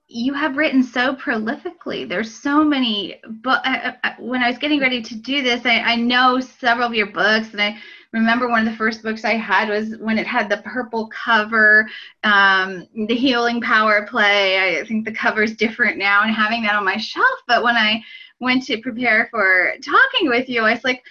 you 0.10 0.34
have 0.34 0.58
written 0.58 0.82
so 0.82 1.16
prolifically. 1.16 2.10
There's 2.10 2.36
so 2.36 2.64
many. 2.64 3.22
But 3.44 3.66
uh, 3.66 3.94
uh, 4.04 4.14
when 4.18 4.42
I 4.42 4.50
was 4.50 4.58
getting 4.58 4.80
ready 4.80 5.04
to 5.04 5.16
do 5.16 5.44
this, 5.44 5.66
I, 5.66 5.80
I 5.82 5.96
know 5.98 6.40
several 6.40 6.88
of 6.88 6.96
your 6.96 7.12
books, 7.12 7.52
and 7.52 7.62
I 7.62 7.78
remember 8.12 8.50
one 8.50 8.66
of 8.66 8.72
the 8.72 8.78
first 8.78 9.04
books 9.04 9.24
I 9.24 9.36
had 9.36 9.70
was 9.70 9.96
when 10.00 10.18
it 10.18 10.26
had 10.26 10.50
the 10.50 10.58
purple 10.58 11.08
cover, 11.08 11.88
um, 12.24 12.88
The 13.08 13.16
Healing 13.16 13.62
Power 13.62 14.08
Play. 14.08 14.80
I 14.80 14.86
think 14.86 15.06
the 15.06 15.12
cover 15.12 15.44
is 15.44 15.56
different 15.56 15.98
now 15.98 16.24
and 16.24 16.34
having 16.34 16.64
that 16.64 16.76
on 16.76 16.86
my 16.86 16.98
shelf. 16.98 17.40
But 17.48 17.64
when 17.64 17.76
I 17.76 18.02
went 18.40 18.64
to 18.66 18.82
prepare 18.82 19.28
for 19.30 19.74
talking 19.84 20.30
with 20.30 20.50
you, 20.50 20.64
I 20.64 20.74
was 20.74 20.84
like, 20.84 21.04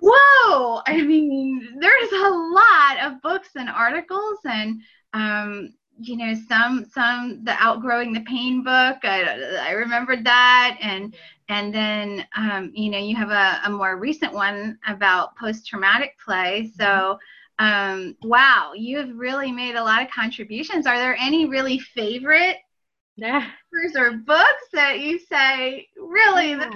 whoa, 0.00 0.82
I 0.86 1.00
mean, 1.00 1.78
there's 1.80 2.12
a 2.12 2.28
lot 2.28 2.98
of 3.02 3.22
books 3.22 3.50
and 3.56 3.70
articles 3.70 4.38
and 4.44 4.80
um, 5.14 5.72
you 5.98 6.16
know 6.16 6.34
some 6.48 6.86
some 6.92 7.44
the 7.44 7.54
outgrowing 7.62 8.12
the 8.12 8.22
pain 8.22 8.62
book 8.64 8.98
i, 9.04 9.60
I 9.60 9.72
remembered 9.72 10.24
that 10.24 10.78
and 10.80 11.14
and 11.52 11.74
then 11.74 12.26
um, 12.36 12.72
you 12.74 12.90
know 12.90 12.98
you 12.98 13.14
have 13.14 13.30
a, 13.30 13.60
a 13.66 13.70
more 13.70 13.96
recent 13.96 14.32
one 14.32 14.78
about 14.86 15.36
post-traumatic 15.36 16.16
play 16.24 16.70
so 16.76 17.18
um, 17.58 18.16
wow 18.22 18.72
you 18.74 18.96
have 18.96 19.10
really 19.14 19.52
made 19.52 19.74
a 19.74 19.82
lot 19.82 20.02
of 20.02 20.10
contributions 20.10 20.86
are 20.86 20.98
there 20.98 21.16
any 21.20 21.46
really 21.46 21.78
favorite 21.78 22.56
yeah. 23.16 23.46
or 23.96 24.12
books 24.12 24.64
that 24.72 25.00
you 25.00 25.18
say 25.18 25.86
really 25.96 26.50
yeah. 26.50 26.70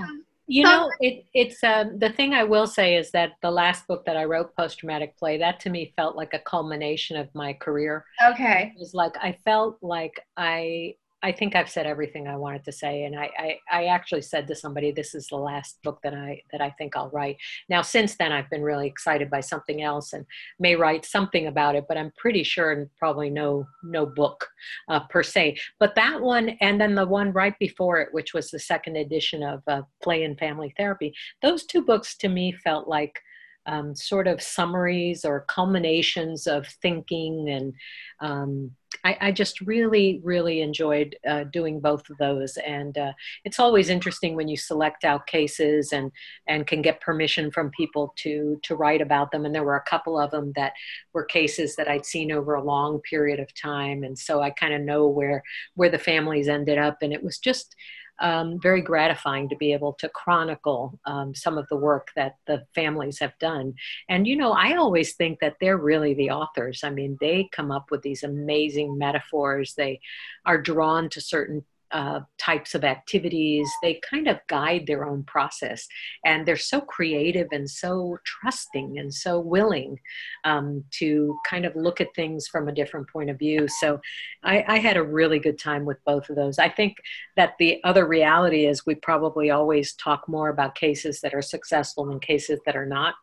You 0.48 0.62
know, 0.62 0.92
it, 1.00 1.24
it's 1.34 1.64
um, 1.64 1.98
the 1.98 2.10
thing 2.10 2.32
I 2.32 2.44
will 2.44 2.68
say 2.68 2.94
is 2.94 3.10
that 3.10 3.32
the 3.42 3.50
last 3.50 3.84
book 3.88 4.04
that 4.06 4.16
I 4.16 4.26
wrote, 4.26 4.54
Post 4.54 4.78
Traumatic 4.78 5.18
Play, 5.18 5.38
that 5.38 5.58
to 5.60 5.70
me 5.70 5.92
felt 5.96 6.14
like 6.14 6.34
a 6.34 6.38
culmination 6.38 7.16
of 7.16 7.28
my 7.34 7.52
career. 7.52 8.04
Okay. 8.24 8.72
It 8.72 8.78
was 8.78 8.94
like 8.94 9.16
I 9.20 9.36
felt 9.44 9.78
like 9.82 10.20
I 10.36 10.94
I 11.26 11.32
think 11.32 11.56
I've 11.56 11.68
said 11.68 11.86
everything 11.86 12.28
I 12.28 12.36
wanted 12.36 12.64
to 12.66 12.72
say, 12.72 13.02
and 13.02 13.18
I, 13.18 13.30
I, 13.36 13.58
I, 13.68 13.84
actually 13.86 14.22
said 14.22 14.46
to 14.46 14.54
somebody, 14.54 14.92
"This 14.92 15.12
is 15.12 15.26
the 15.26 15.36
last 15.36 15.82
book 15.82 15.98
that 16.04 16.14
I 16.14 16.40
that 16.52 16.60
I 16.60 16.70
think 16.78 16.96
I'll 16.96 17.10
write." 17.10 17.36
Now, 17.68 17.82
since 17.82 18.16
then, 18.16 18.30
I've 18.30 18.48
been 18.48 18.62
really 18.62 18.86
excited 18.86 19.28
by 19.28 19.40
something 19.40 19.82
else, 19.82 20.12
and 20.12 20.24
may 20.60 20.76
write 20.76 21.04
something 21.04 21.48
about 21.48 21.74
it, 21.74 21.86
but 21.88 21.98
I'm 21.98 22.12
pretty 22.16 22.44
sure 22.44 22.70
and 22.70 22.88
probably 22.96 23.28
no 23.28 23.66
no 23.82 24.06
book 24.06 24.46
uh, 24.88 25.00
per 25.10 25.24
se. 25.24 25.56
But 25.80 25.96
that 25.96 26.20
one, 26.20 26.50
and 26.60 26.80
then 26.80 26.94
the 26.94 27.04
one 27.04 27.32
right 27.32 27.58
before 27.58 27.98
it, 27.98 28.14
which 28.14 28.32
was 28.32 28.52
the 28.52 28.60
second 28.60 28.96
edition 28.96 29.42
of 29.42 29.64
uh, 29.66 29.82
Play 30.04 30.22
and 30.22 30.38
Family 30.38 30.72
Therapy, 30.76 31.12
those 31.42 31.66
two 31.66 31.82
books 31.82 32.16
to 32.18 32.28
me 32.28 32.52
felt 32.52 32.86
like 32.86 33.20
um, 33.66 33.94
sort 33.94 34.26
of 34.26 34.42
summaries 34.42 35.24
or 35.24 35.46
culminations 35.48 36.46
of 36.46 36.66
thinking 36.82 37.48
and 37.48 37.74
um, 38.20 38.70
I, 39.04 39.16
I, 39.20 39.32
just 39.32 39.60
really 39.60 40.20
really 40.24 40.60
enjoyed 40.60 41.16
uh, 41.28 41.44
doing 41.44 41.80
both 41.80 42.08
of 42.10 42.18
those. 42.18 42.56
And 42.56 42.96
uh, 42.96 43.12
it's 43.44 43.60
always 43.60 43.88
interesting 43.88 44.34
when 44.34 44.48
you 44.48 44.56
select 44.56 45.04
out 45.04 45.26
cases 45.26 45.92
and 45.92 46.10
and 46.46 46.66
can 46.66 46.82
get 46.82 47.00
permission 47.00 47.50
from 47.50 47.70
people 47.70 48.14
to 48.18 48.58
to 48.62 48.76
write 48.76 49.00
about 49.00 49.30
them. 49.30 49.44
And 49.44 49.54
there 49.54 49.64
were 49.64 49.76
a 49.76 49.90
couple 49.90 50.18
of 50.18 50.30
them 50.30 50.52
that 50.56 50.72
were 51.12 51.24
cases 51.24 51.76
that 51.76 51.88
I'd 51.88 52.06
seen 52.06 52.32
over 52.32 52.54
a 52.54 52.64
long 52.64 53.00
period 53.00 53.40
of 53.40 53.54
time. 53.54 54.02
And 54.02 54.18
so 54.18 54.40
I 54.42 54.50
kind 54.50 54.74
of 54.74 54.80
know 54.80 55.06
where 55.06 55.42
where 55.74 55.90
the 55.90 55.98
families 55.98 56.48
ended 56.48 56.78
up. 56.78 56.98
And 57.02 57.12
it 57.12 57.22
was 57.22 57.38
just 57.38 57.76
um, 58.20 58.58
very 58.60 58.80
gratifying 58.80 59.48
to 59.48 59.56
be 59.56 59.72
able 59.72 59.92
to 59.94 60.08
chronicle 60.08 60.98
um, 61.04 61.34
some 61.34 61.58
of 61.58 61.68
the 61.68 61.76
work 61.76 62.08
that 62.16 62.36
the 62.46 62.64
families 62.74 63.18
have 63.18 63.38
done. 63.38 63.74
And, 64.08 64.26
you 64.26 64.36
know, 64.36 64.52
I 64.52 64.76
always 64.76 65.14
think 65.14 65.40
that 65.40 65.56
they're 65.60 65.76
really 65.76 66.14
the 66.14 66.30
authors. 66.30 66.82
I 66.82 66.90
mean, 66.90 67.16
they 67.20 67.48
come 67.52 67.70
up 67.70 67.90
with 67.90 68.02
these 68.02 68.22
amazing 68.22 68.96
metaphors, 68.96 69.74
they 69.74 70.00
are 70.44 70.60
drawn 70.60 71.08
to 71.10 71.20
certain 71.20 71.64
uh, 71.92 72.20
types 72.38 72.74
of 72.74 72.84
activities. 72.84 73.68
They 73.82 74.00
kind 74.08 74.28
of 74.28 74.38
guide 74.48 74.86
their 74.86 75.04
own 75.04 75.24
process, 75.24 75.86
and 76.24 76.46
they're 76.46 76.56
so 76.56 76.80
creative 76.80 77.48
and 77.52 77.68
so 77.68 78.18
trusting 78.24 78.98
and 78.98 79.12
so 79.12 79.40
willing 79.40 79.98
um, 80.44 80.84
to 80.98 81.38
kind 81.48 81.64
of 81.64 81.74
look 81.76 82.00
at 82.00 82.14
things 82.14 82.48
from 82.48 82.68
a 82.68 82.74
different 82.74 83.08
point 83.08 83.30
of 83.30 83.38
view. 83.38 83.68
So, 83.68 84.00
I, 84.42 84.64
I 84.66 84.78
had 84.78 84.96
a 84.96 85.02
really 85.02 85.38
good 85.38 85.58
time 85.58 85.84
with 85.84 85.98
both 86.04 86.28
of 86.30 86.36
those. 86.36 86.58
I 86.58 86.68
think 86.68 86.96
that 87.36 87.54
the 87.58 87.82
other 87.84 88.06
reality 88.06 88.66
is 88.66 88.86
we 88.86 88.94
probably 88.94 89.50
always 89.50 89.94
talk 89.94 90.28
more 90.28 90.48
about 90.48 90.74
cases 90.74 91.20
that 91.20 91.34
are 91.34 91.42
successful 91.42 92.06
than 92.06 92.20
cases 92.20 92.60
that 92.66 92.76
are 92.76 92.86
not 92.86 93.14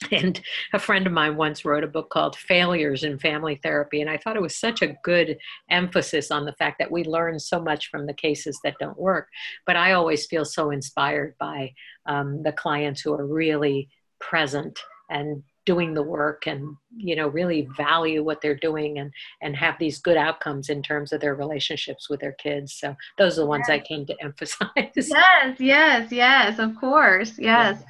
and 0.12 0.40
a 0.72 0.78
friend 0.78 1.06
of 1.06 1.12
mine 1.12 1.36
once 1.36 1.64
wrote 1.64 1.84
a 1.84 1.88
book 1.88 2.10
called 2.10 2.36
Failures 2.36 3.02
in 3.02 3.18
Family 3.18 3.58
Therapy. 3.62 4.00
And 4.00 4.08
I 4.08 4.16
thought 4.16 4.36
it 4.36 4.42
was 4.42 4.54
such 4.54 4.82
a 4.82 4.96
good 5.02 5.38
emphasis 5.70 6.30
on 6.30 6.44
the 6.44 6.52
fact 6.52 6.78
that 6.78 6.90
we 6.90 7.04
learn 7.04 7.38
so 7.38 7.60
much 7.60 7.90
from 7.90 8.06
the 8.06 8.14
cases 8.14 8.60
that 8.62 8.76
don't 8.78 8.98
work. 8.98 9.28
But 9.66 9.76
I 9.76 9.92
always 9.92 10.26
feel 10.26 10.44
so 10.44 10.70
inspired 10.70 11.34
by 11.38 11.74
um, 12.06 12.42
the 12.42 12.52
clients 12.52 13.00
who 13.00 13.12
are 13.12 13.26
really 13.26 13.88
present 14.20 14.78
and 15.10 15.42
doing 15.68 15.92
the 15.92 16.02
work 16.02 16.46
and 16.46 16.74
you 16.96 17.14
know 17.14 17.28
really 17.28 17.68
value 17.76 18.24
what 18.24 18.40
they're 18.40 18.56
doing 18.56 18.98
and 19.00 19.12
and 19.42 19.54
have 19.54 19.74
these 19.78 19.98
good 19.98 20.16
outcomes 20.16 20.70
in 20.70 20.82
terms 20.82 21.12
of 21.12 21.20
their 21.20 21.34
relationships 21.34 22.08
with 22.08 22.20
their 22.20 22.32
kids 22.32 22.72
so 22.72 22.96
those 23.18 23.38
are 23.38 23.42
the 23.42 23.46
ones 23.46 23.66
yes. 23.68 23.74
i 23.74 23.78
came 23.78 24.06
to 24.06 24.16
emphasize 24.22 24.66
yes 24.96 25.60
yes 25.60 26.10
yes 26.10 26.58
of 26.58 26.74
course 26.74 27.38
yes 27.38 27.76
yeah. 27.78 27.86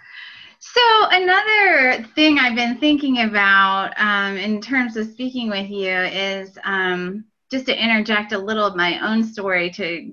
So, 0.60 0.80
another 1.10 2.02
thing 2.16 2.38
I've 2.38 2.56
been 2.56 2.78
thinking 2.78 3.22
about 3.22 3.92
um, 3.96 4.36
in 4.36 4.60
terms 4.60 4.96
of 4.96 5.06
speaking 5.06 5.48
with 5.48 5.70
you 5.70 5.88
is 5.88 6.58
um, 6.64 7.24
just 7.48 7.66
to 7.66 7.82
interject 7.82 8.32
a 8.32 8.38
little 8.38 8.66
of 8.66 8.74
my 8.74 8.98
own 8.98 9.22
story 9.22 9.70
to 9.70 10.10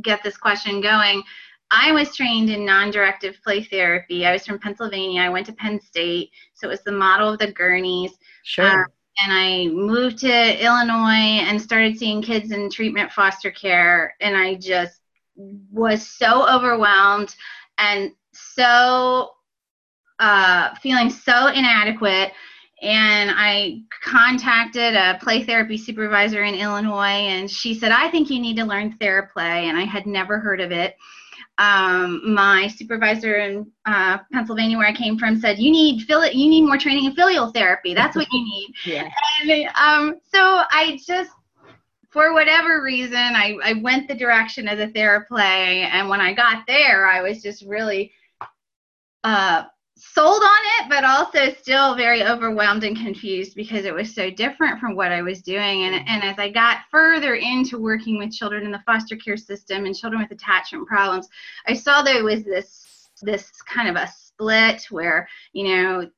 get 0.00 0.22
this 0.22 0.38
question 0.38 0.80
going. 0.80 1.22
I 1.70 1.92
was 1.92 2.16
trained 2.16 2.48
in 2.48 2.64
non 2.64 2.90
directive 2.90 3.36
play 3.44 3.62
therapy. 3.62 4.24
I 4.24 4.32
was 4.32 4.46
from 4.46 4.58
Pennsylvania. 4.58 5.20
I 5.20 5.28
went 5.28 5.44
to 5.46 5.52
Penn 5.52 5.80
State. 5.80 6.30
So, 6.54 6.66
it 6.68 6.70
was 6.70 6.82
the 6.82 6.92
model 6.92 7.30
of 7.30 7.38
the 7.38 7.52
Guerneys. 7.52 8.12
Sure. 8.44 8.64
Uh, 8.64 8.84
and 9.20 9.32
I 9.32 9.66
moved 9.66 10.18
to 10.18 10.64
Illinois 10.64 11.44
and 11.44 11.60
started 11.60 11.98
seeing 11.98 12.22
kids 12.22 12.52
in 12.52 12.70
treatment 12.70 13.12
foster 13.12 13.50
care. 13.50 14.14
And 14.22 14.34
I 14.34 14.54
just 14.54 15.02
was 15.70 16.06
so 16.06 16.48
overwhelmed 16.48 17.36
and 17.76 18.12
so 18.32 19.32
uh, 20.18 20.74
feeling 20.76 21.10
so 21.10 21.48
inadequate 21.48 22.32
and 22.80 23.30
I 23.34 23.82
contacted 24.02 24.94
a 24.94 25.18
play 25.20 25.44
therapy 25.44 25.76
supervisor 25.76 26.44
in 26.44 26.54
Illinois, 26.54 27.26
and 27.26 27.50
she 27.50 27.74
said, 27.74 27.90
I 27.90 28.08
think 28.08 28.30
you 28.30 28.38
need 28.38 28.56
to 28.56 28.64
learn 28.64 28.96
TheraPlay, 28.98 29.64
and 29.64 29.76
I 29.76 29.82
had 29.82 30.06
never 30.06 30.38
heard 30.38 30.60
of 30.60 30.70
it. 30.70 30.96
Um, 31.58 32.34
my 32.34 32.68
supervisor 32.68 33.38
in 33.38 33.66
uh, 33.84 34.18
Pennsylvania, 34.32 34.78
where 34.78 34.86
I 34.86 34.92
came 34.92 35.18
from, 35.18 35.40
said, 35.40 35.58
"You 35.58 35.72
need 35.72 36.02
fili- 36.06 36.32
you 36.32 36.48
need 36.48 36.62
more 36.62 36.78
training 36.78 37.06
in 37.06 37.14
filial 37.16 37.50
therapy. 37.50 37.94
That's 37.94 38.14
what 38.14 38.28
you 38.30 38.44
need." 38.44 38.74
yeah. 38.84 39.08
And 39.42 39.68
um, 39.74 40.20
so 40.32 40.62
I 40.70 41.00
just, 41.04 41.32
for 42.10 42.32
whatever 42.32 42.80
reason, 42.80 43.16
I, 43.16 43.58
I 43.64 43.72
went 43.82 44.06
the 44.06 44.14
direction 44.14 44.68
of 44.68 44.78
the 44.78 44.86
TheraPlay, 44.86 45.40
and 45.40 46.08
when 46.08 46.20
I 46.20 46.32
got 46.32 46.64
there, 46.68 47.08
I 47.08 47.22
was 47.22 47.42
just 47.42 47.64
really 47.64 48.12
uh, 49.24 49.64
sold 49.98 50.42
on 50.42 50.60
it, 50.80 50.88
but 50.88 51.04
also 51.04 51.52
still 51.52 51.94
very 51.94 52.24
overwhelmed 52.24 52.84
and 52.84 52.96
confused 52.96 53.54
because 53.54 53.84
it 53.84 53.94
was 53.94 54.14
so 54.14 54.30
different 54.30 54.78
from 54.78 54.94
what 54.94 55.12
I 55.12 55.22
was 55.22 55.42
doing. 55.42 55.84
And, 55.84 55.94
and 56.08 56.22
as 56.22 56.38
I 56.38 56.50
got 56.50 56.78
further 56.90 57.34
into 57.34 57.78
working 57.78 58.18
with 58.18 58.32
children 58.32 58.64
in 58.64 58.70
the 58.70 58.82
foster 58.86 59.16
care 59.16 59.36
system 59.36 59.84
and 59.84 59.96
children 59.96 60.22
with 60.22 60.30
attachment 60.30 60.86
problems, 60.86 61.28
I 61.66 61.74
saw 61.74 62.02
there 62.02 62.24
was 62.24 62.44
this 62.44 62.84
this 63.20 63.50
kind 63.62 63.88
of 63.88 63.96
a 63.96 64.06
split 64.06 64.86
where, 64.90 65.28
you 65.52 65.64
know, 65.64 66.08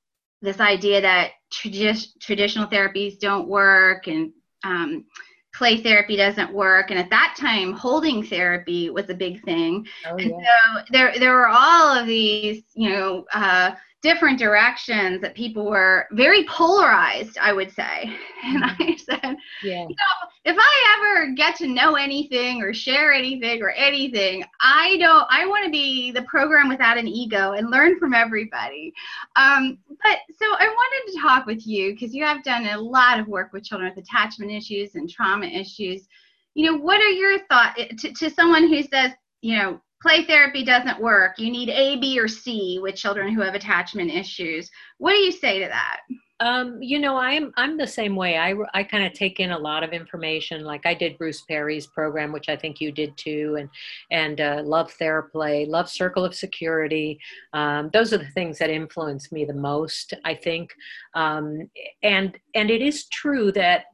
this 0.43 0.61
idea 0.61 1.01
that 1.01 1.31
tradi- 1.51 2.19
traditional 2.21 2.67
therapies 2.67 3.19
don't 3.19 3.49
work 3.49 4.07
and 4.07 4.33
um, 4.65 5.07
play 5.53 5.83
therapy 5.83 6.17
doesn't 6.17 6.53
work 6.53 6.91
and 6.91 6.99
at 6.99 7.11
that 7.11 7.35
time 7.39 7.73
holding 7.73 8.23
therapy 8.23 8.91
was 8.91 9.09
a 9.11 9.15
big 9.15 9.43
thing 9.45 9.87
oh, 10.07 10.17
and 10.17 10.31
so 10.31 10.83
there 10.91 11.13
there 11.19 11.35
were 11.35 11.49
all 11.49 11.97
of 11.97 12.07
these 12.07 12.63
you 12.75 12.89
know 12.89 13.25
uh, 13.35 13.73
different 14.03 14.39
directions 14.39 15.21
that 15.21 15.35
people 15.35 15.69
were 15.69 16.07
very 16.13 16.45
polarized 16.45 17.37
i 17.41 17.53
would 17.53 17.73
say 17.73 18.05
and 18.45 18.65
i 18.65 18.69
mm-hmm. 18.75 18.93
said 18.97 19.37
yeah. 19.65 19.83
you 19.83 19.89
know 19.89 20.29
if 20.45 20.57
i 20.59 20.97
ever 20.97 21.33
get 21.35 21.57
to 21.57 21.67
know 21.67 21.97
anything 21.97 22.63
or 22.63 22.73
share 22.73 23.13
anything 23.13 23.63
or 23.63 23.71
anything 23.71 24.45
i 24.61 24.97
don't 24.99 25.27
i 25.31 25.47
want 25.47 25.65
to 25.65 25.71
be 25.71 26.11
the 26.11 26.23
program 26.23 26.69
without 26.69 26.99
an 26.99 27.07
ego 27.07 27.53
and 27.53 27.71
learn 27.71 27.99
from 27.99 28.15
everybody 28.15 28.93
um, 29.37 29.79
but 30.03 30.19
so 30.39 30.47
i 30.59 30.67
wanted 30.67 31.13
to 31.13 31.21
talk 31.21 31.47
with 31.47 31.67
you 31.67 31.93
because 31.93 32.15
you 32.15 32.25
have 32.25 32.43
done 32.43 32.67
a 32.67 32.81
lot 32.81 33.19
of 33.19 33.29
work 33.29 33.53
with 33.53 33.65
children 33.65 33.93
with 33.95 34.05
attachment 34.05 34.51
issues 34.51 34.95
and 34.95 35.11
trauma 35.11 35.47
issues 35.47 36.07
you 36.55 36.65
know 36.65 36.79
what 36.79 37.01
are 37.01 37.11
your 37.11 37.39
thoughts 37.47 37.81
to, 37.99 38.13
to 38.13 38.31
someone 38.31 38.69
who 38.69 38.83
says 38.83 39.13
you 39.43 39.57
know 39.57 39.81
play 40.01 40.25
therapy 40.25 40.65
doesn't 40.65 41.01
work. 41.01 41.39
You 41.39 41.51
need 41.51 41.69
A, 41.69 41.99
B, 41.99 42.19
or 42.19 42.29
C 42.29 42.79
with 42.81 42.95
children 42.95 43.35
who 43.35 43.43
have 43.43 43.55
attachment 43.55 44.11
issues. 44.11 44.71
What 44.99 45.13
do 45.13 45.19
you 45.19 45.33
say 45.33 45.61
to 45.61 45.69
that? 45.69 46.01
Um, 46.41 46.83
you 46.83 46.99
know, 46.99 47.17
I'm 47.17 47.53
I'm 47.57 47.77
the 47.77 47.87
same 47.87 48.17
way. 48.17 48.39
I 48.39 48.55
I 48.73 48.83
kind 48.83 49.05
of 49.05 49.13
take 49.13 49.41
in 49.41 49.51
a 49.51 49.59
lot 49.59 49.85
of 49.85 49.93
information. 49.93 50.65
Like 50.65 50.87
I 50.87 50.95
did 50.95 51.19
Bruce 51.19 51.43
Perry's 51.43 51.87
program, 51.87 52.33
which 52.33 52.49
I 52.49 52.57
think 52.57 52.81
you 52.81 52.91
did 52.91 53.17
too, 53.17 53.57
and 53.59 53.69
and 54.11 54.41
uh, 54.41 54.63
love 54.65 54.93
Theraplay, 54.99 55.69
love 55.69 55.89
Circle 55.89 56.25
of 56.25 56.35
Security. 56.35 57.21
Um, 57.53 57.91
those 57.93 58.13
are 58.15 58.19
the 58.19 58.31
things 58.31 58.59
that 58.59 58.71
influence 58.71 59.31
me 59.31 59.45
the 59.45 59.53
most. 59.53 60.15
I 60.25 60.35
think, 60.35 60.73
um, 61.15 61.69
and 62.03 62.39
and 62.55 62.71
it 62.71 62.81
is 62.81 63.07
true 63.09 63.53
that 63.53 63.85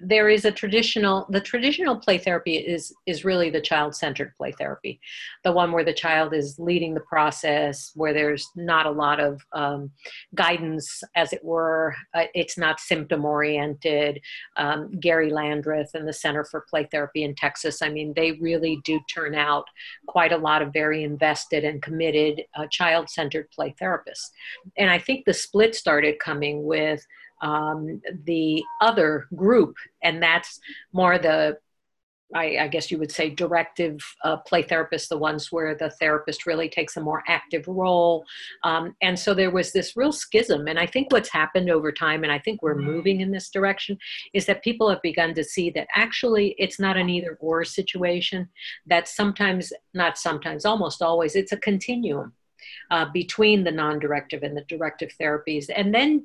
there 0.00 0.28
is 0.28 0.44
a 0.44 0.50
traditional 0.50 1.26
the 1.30 1.40
traditional 1.40 1.96
play 1.96 2.18
therapy 2.18 2.56
is 2.56 2.94
is 3.06 3.24
really 3.24 3.50
the 3.50 3.60
child 3.60 3.94
centered 3.94 4.34
play 4.36 4.52
therapy. 4.52 5.00
The 5.44 5.52
one 5.52 5.72
where 5.72 5.84
the 5.84 5.92
child 5.92 6.34
is 6.34 6.58
leading 6.58 6.94
the 6.94 7.00
process 7.00 7.92
where 7.94 8.12
there's 8.12 8.48
not 8.56 8.86
a 8.86 8.90
lot 8.90 9.20
of 9.20 9.40
um, 9.52 9.90
guidance 10.34 11.02
as 11.16 11.32
it 11.32 11.44
were. 11.44 11.94
Uh, 12.14 12.24
it's 12.34 12.58
not 12.58 12.80
symptom 12.80 13.24
oriented. 13.24 14.20
Um, 14.56 14.90
gary 15.00 15.30
landreth 15.30 15.94
and 15.94 16.06
the 16.06 16.12
center 16.12 16.44
for 16.44 16.66
play 16.68 16.86
therapy 16.90 17.24
in 17.24 17.34
texas 17.34 17.82
i 17.82 17.88
mean 17.88 18.12
they 18.14 18.32
really 18.32 18.80
do 18.84 19.00
turn 19.12 19.34
out 19.34 19.64
quite 20.06 20.32
a 20.32 20.36
lot 20.36 20.62
of 20.62 20.72
very 20.72 21.02
invested 21.02 21.64
and 21.64 21.82
committed 21.82 22.42
uh, 22.54 22.66
child 22.70 23.08
centered 23.08 23.50
play 23.50 23.74
therapists. 23.80 24.30
And 24.76 24.90
i 24.90 24.98
think 24.98 25.24
the 25.24 25.34
split 25.34 25.74
started 25.74 26.18
coming 26.18 26.64
with 26.64 27.04
um, 27.42 28.00
the 28.24 28.62
other 28.80 29.26
group, 29.34 29.76
and 30.02 30.22
that's 30.22 30.60
more 30.92 31.18
the 31.18 31.58
I, 32.34 32.58
I, 32.58 32.68
guess 32.68 32.90
you 32.90 32.98
would 32.98 33.12
say 33.12 33.30
directive 33.30 33.98
uh, 34.24 34.38
play 34.38 34.62
therapists, 34.62 35.08
the 35.08 35.18
ones 35.18 35.52
where 35.52 35.74
the 35.74 35.90
therapist 35.90 36.46
really 36.46 36.68
takes 36.68 36.96
a 36.96 37.00
more 37.00 37.22
active 37.28 37.66
role. 37.68 38.24
Um, 38.64 38.94
and 39.02 39.18
so 39.18 39.34
there 39.34 39.50
was 39.50 39.72
this 39.72 39.96
real 39.96 40.12
schism. 40.12 40.68
And 40.68 40.78
I 40.78 40.86
think 40.86 41.12
what's 41.12 41.28
happened 41.28 41.70
over 41.70 41.92
time, 41.92 42.22
and 42.22 42.32
I 42.32 42.38
think 42.38 42.62
we're 42.62 42.74
moving 42.74 43.20
in 43.20 43.30
this 43.30 43.50
direction, 43.50 43.98
is 44.32 44.46
that 44.46 44.64
people 44.64 44.88
have 44.88 45.02
begun 45.02 45.34
to 45.34 45.44
see 45.44 45.70
that 45.70 45.88
actually 45.94 46.54
it's 46.58 46.80
not 46.80 46.96
an 46.96 47.08
either 47.08 47.36
or 47.40 47.64
situation, 47.64 48.48
that 48.86 49.08
sometimes, 49.08 49.72
not 49.94 50.18
sometimes, 50.18 50.64
almost 50.64 51.02
always, 51.02 51.36
it's 51.36 51.52
a 51.52 51.58
continuum. 51.58 52.32
Uh, 52.92 53.06
between 53.12 53.64
the 53.64 53.72
non 53.72 53.98
directive 53.98 54.44
and 54.44 54.56
the 54.56 54.64
directive 54.68 55.10
therapies. 55.20 55.68
And 55.74 55.92
then 55.92 56.24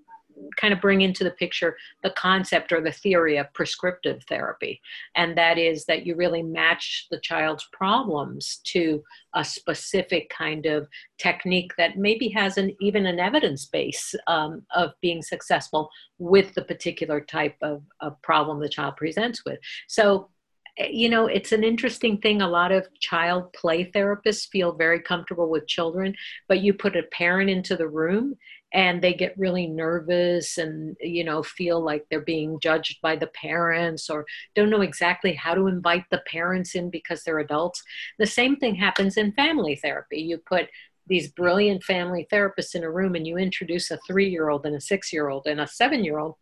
kind 0.57 0.73
of 0.73 0.81
bring 0.81 1.01
into 1.01 1.23
the 1.23 1.31
picture 1.31 1.77
the 2.03 2.09
concept 2.11 2.71
or 2.71 2.81
the 2.81 2.91
theory 2.91 3.37
of 3.37 3.53
prescriptive 3.53 4.23
therapy. 4.27 4.81
And 5.15 5.37
that 5.37 5.57
is 5.57 5.85
that 5.85 6.05
you 6.05 6.15
really 6.15 6.43
match 6.43 7.07
the 7.11 7.19
child's 7.19 7.67
problems 7.71 8.59
to 8.65 9.03
a 9.33 9.43
specific 9.43 10.29
kind 10.29 10.65
of 10.65 10.87
technique 11.17 11.73
that 11.77 11.97
maybe 11.97 12.29
has 12.29 12.57
an 12.57 12.75
even 12.81 13.05
an 13.05 13.19
evidence 13.19 13.65
base 13.65 14.15
um, 14.27 14.63
of 14.75 14.93
being 15.01 15.21
successful 15.21 15.89
with 16.17 16.53
the 16.53 16.63
particular 16.63 17.21
type 17.21 17.55
of, 17.61 17.83
of 18.01 18.21
problem 18.21 18.59
the 18.59 18.69
child 18.69 18.95
presents 18.97 19.45
with. 19.45 19.59
So 19.87 20.29
eh, 20.77 20.89
you 20.91 21.09
know, 21.09 21.27
it's 21.27 21.51
an 21.51 21.63
interesting 21.63 22.17
thing. 22.19 22.41
A 22.41 22.47
lot 22.47 22.71
of 22.71 22.87
child 22.99 23.53
play 23.53 23.91
therapists 23.91 24.47
feel 24.49 24.71
very 24.71 25.01
comfortable 25.01 25.49
with 25.49 25.67
children, 25.67 26.15
but 26.47 26.61
you 26.61 26.73
put 26.73 26.95
a 26.95 27.03
parent 27.03 27.49
into 27.49 27.75
the 27.75 27.87
room 27.87 28.35
and 28.73 29.01
they 29.01 29.13
get 29.13 29.37
really 29.37 29.67
nervous 29.67 30.57
and 30.57 30.97
you 30.99 31.23
know 31.23 31.41
feel 31.41 31.81
like 31.81 32.05
they're 32.09 32.21
being 32.21 32.59
judged 32.59 32.99
by 33.01 33.15
the 33.15 33.27
parents 33.27 34.09
or 34.09 34.25
don't 34.55 34.69
know 34.69 34.81
exactly 34.81 35.33
how 35.33 35.53
to 35.53 35.67
invite 35.67 36.03
the 36.11 36.21
parents 36.27 36.75
in 36.75 36.89
because 36.89 37.23
they're 37.23 37.39
adults. 37.39 37.81
The 38.19 38.25
same 38.25 38.57
thing 38.57 38.75
happens 38.75 39.17
in 39.17 39.31
family 39.33 39.75
therapy. 39.75 40.19
You 40.19 40.37
put 40.37 40.67
these 41.07 41.31
brilliant 41.31 41.83
family 41.83 42.27
therapists 42.31 42.75
in 42.75 42.83
a 42.83 42.91
room 42.91 43.15
and 43.15 43.25
you 43.25 43.37
introduce 43.37 43.91
a 43.91 43.99
3-year-old 44.09 44.65
and 44.65 44.75
a 44.75 44.79
6-year-old 44.79 45.47
and 45.47 45.61
a 45.61 45.65
7-year-old 45.65 46.35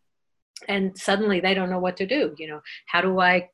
and 0.67 0.97
suddenly 0.97 1.39
they 1.39 1.53
don't 1.53 1.69
know 1.69 1.79
what 1.79 1.97
to 1.97 2.07
do. 2.07 2.33
You 2.37 2.47
know 2.47 2.61
how 2.87 3.01
do 3.01 3.19
i 3.19 3.49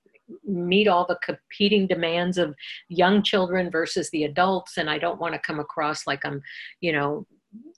meet 0.45 0.87
all 0.87 1.05
the 1.05 1.19
competing 1.21 1.87
demands 1.87 2.37
of 2.37 2.55
young 2.87 3.21
children 3.21 3.69
versus 3.69 4.09
the 4.11 4.23
adults? 4.23 4.77
And 4.77 4.89
i 4.89 4.97
don't 4.97 5.19
want 5.19 5.33
to 5.33 5.39
come 5.39 5.59
across 5.59 6.07
like 6.07 6.25
i'm 6.25 6.41
you 6.79 6.93
know 6.93 7.27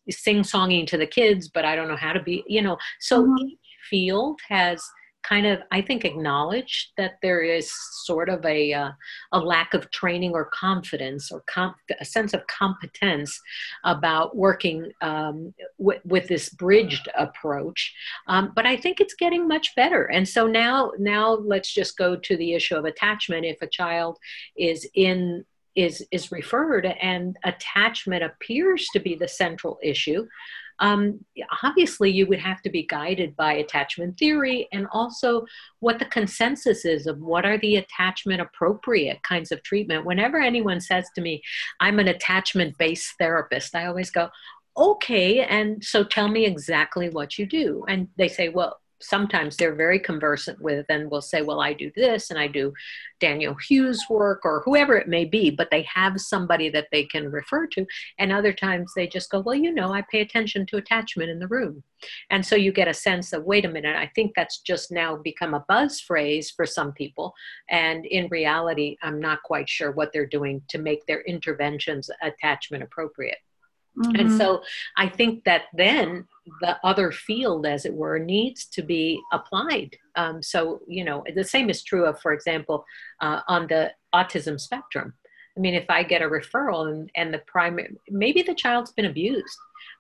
sing 0.10 0.44
songing 0.44 0.88
to 0.88 0.98
the 0.98 1.08
kids, 1.08 1.50
but 1.50 1.66
I 1.66 1.76
don't 1.76 1.88
know 1.88 1.96
how 1.96 2.14
to 2.14 2.22
be, 2.22 2.44
you 2.48 2.62
know. 2.62 2.78
So 3.00 3.24
mm-hmm. 3.24 3.48
each 3.48 3.60
field 3.90 4.40
has 4.50 4.84
kind 5.24 5.48
of, 5.48 5.60
I 5.72 5.82
think, 5.82 6.04
acknowledged 6.04 6.92
that 6.98 7.14
there 7.22 7.42
is 7.42 7.72
sort 8.04 8.30
of 8.30 8.46
a 8.46 8.74
uh, 8.74 8.92
a 9.32 9.40
lack 9.40 9.74
of 9.74 9.90
training 9.92 10.34
or 10.34 10.50
confidence 10.54 11.32
or 11.32 11.44
com- 11.48 11.76
a 12.00 12.06
sense 12.06 12.34
of 12.34 12.46
competence 12.48 13.40
about 13.86 14.36
working 14.36 14.92
um, 15.02 15.54
w- 15.80 16.00
with 16.04 16.28
this 16.28 16.50
bridged 16.50 17.08
approach. 17.18 17.94
Um, 18.28 18.52
but 18.56 18.66
I 18.66 18.76
think 18.76 19.00
it's 19.00 19.16
getting 19.16 19.48
much 19.48 19.74
better. 19.76 20.04
And 20.12 20.28
so 20.28 20.46
now, 20.46 20.92
now 21.00 21.36
let's 21.36 21.74
just 21.74 21.98
go 21.98 22.18
to 22.18 22.38
the 22.38 22.54
issue 22.54 22.76
of 22.76 22.86
attachment. 22.86 23.46
If 23.46 23.62
a 23.62 23.68
child 23.68 24.18
is 24.58 24.88
in 24.94 25.46
is 25.76 26.06
is 26.12 26.32
referred 26.32 26.86
and 26.86 27.38
attachment 27.44 28.24
appears 28.24 28.88
to 28.94 29.00
be 29.00 29.16
the 29.16 29.28
central 29.28 29.80
issue 29.82 30.26
um, 30.80 31.24
obviously 31.62 32.10
you 32.10 32.26
would 32.28 32.40
have 32.40 32.62
to 32.64 32.70
be 32.70 32.86
guided 32.86 33.36
by 33.36 33.54
attachment 33.54 34.18
theory 34.18 34.68
and 34.72 34.88
also 34.92 35.46
what 35.80 36.00
the 36.00 36.06
consensus 36.06 36.84
is 36.84 37.06
of 37.06 37.20
what 37.20 37.46
are 37.46 37.58
the 37.60 37.76
attachment 37.76 38.42
appropriate 38.42 39.22
kinds 39.24 39.52
of 39.52 39.62
treatment. 39.64 40.06
Whenever 40.06 40.42
anyone 40.42 40.82
says 40.82 41.06
to 41.16 41.22
me 41.22 41.42
i'm 41.80 42.00
an 42.00 42.08
attachment 42.08 42.78
based 42.78 43.14
therapist 43.20 43.76
i 43.76 43.86
always 43.86 44.10
go 44.10 44.30
okay 44.76 45.44
and 45.44 45.84
so 45.84 46.04
tell 46.04 46.28
me 46.28 46.46
exactly 46.46 47.10
what 47.10 47.38
you 47.38 47.46
do. 47.46 47.86
And 47.88 48.08
they 48.18 48.28
say 48.28 48.50
well 48.50 48.80
sometimes 49.04 49.58
they're 49.58 49.76
very 49.76 50.00
conversant 50.00 50.60
with 50.62 50.86
and 50.90 51.12
will 51.12 51.22
say, 51.22 51.42
well, 51.42 51.62
I 51.62 51.74
do 51.74 51.92
this 51.96 52.30
and 52.30 52.40
I 52.40 52.48
do 52.48 52.74
Daniel 53.20 53.56
Hughes 53.56 54.04
work 54.10 54.42
or 54.44 54.62
whoever 54.66 54.98
it 54.98 55.08
may 55.08 55.26
be, 55.26 55.50
but 55.50 55.70
they 55.72 55.84
have 55.84 56.20
somebody 56.20 56.70
that 56.70 56.88
they 56.92 57.04
can 57.04 57.32
refer 57.32 57.68
to. 57.68 57.86
And 58.18 58.32
other 58.32 58.54
times 58.54 58.92
they 58.96 59.08
just 59.08 59.30
go, 59.30 59.40
well, 59.40 59.56
you 59.56 59.74
know, 59.74 59.94
I 59.94 60.04
pay 60.12 60.22
attention 60.22 60.66
to 60.68 60.78
attachment 60.78 61.30
in 61.30 61.40
the 61.40 61.48
room. 61.48 61.84
And 62.30 62.46
so 62.46 62.56
you 62.56 62.72
get 62.72 62.88
a 62.88 62.94
sense 62.94 63.34
of, 63.34 63.46
wait 63.46 63.66
a 63.66 63.70
minute, 63.70 63.96
I 63.96 64.12
think 64.16 64.34
that's 64.36 64.60
just 64.60 64.92
now 64.92 65.16
become 65.16 65.54
a 65.54 65.66
buzz 65.68 66.00
phrase 66.00 66.52
for 66.52 66.66
some 66.66 66.92
people. 66.94 67.34
And 67.70 68.06
in 68.06 68.28
reality, 68.28 68.98
I'm 69.02 69.20
not 69.20 69.44
quite 69.44 69.70
sure 69.70 69.92
what 69.92 70.12
they're 70.14 70.26
doing 70.26 70.62
to 70.70 70.78
make 70.78 71.06
their 71.06 71.22
interventions 71.22 72.10
attachment 72.22 72.84
appropriate. 72.84 73.38
Mm-hmm. 73.98 74.16
And 74.16 74.38
so 74.38 74.64
I 74.98 75.08
think 75.08 75.44
that 75.44 75.64
then 75.74 76.26
the 76.62 76.78
other 76.84 77.12
field, 77.12 77.66
as 77.66 77.86
it 77.86 77.94
were, 77.94 78.20
needs 78.20 78.66
to 78.66 78.82
be 78.82 79.20
applied. 79.32 79.96
Um, 80.16 80.42
so, 80.42 80.82
you 80.88 81.04
know, 81.04 81.24
the 81.36 81.44
same 81.44 81.70
is 81.70 81.84
true 81.84 82.06
of, 82.06 82.20
for 82.20 82.34
example, 82.34 82.86
uh, 83.22 83.42
on 83.48 83.68
the 83.68 83.92
autism 84.14 84.60
spectrum. 84.60 85.14
I 85.56 85.60
mean, 85.60 85.76
if 85.76 85.86
I 85.90 86.02
get 86.02 86.24
a 86.24 86.28
referral 86.28 86.92
and, 86.92 87.12
and 87.16 87.34
the 87.34 87.44
primary, 87.46 87.96
maybe 88.10 88.42
the 88.42 88.56
child's 88.56 88.92
been 88.92 89.06
abused, 89.06 89.58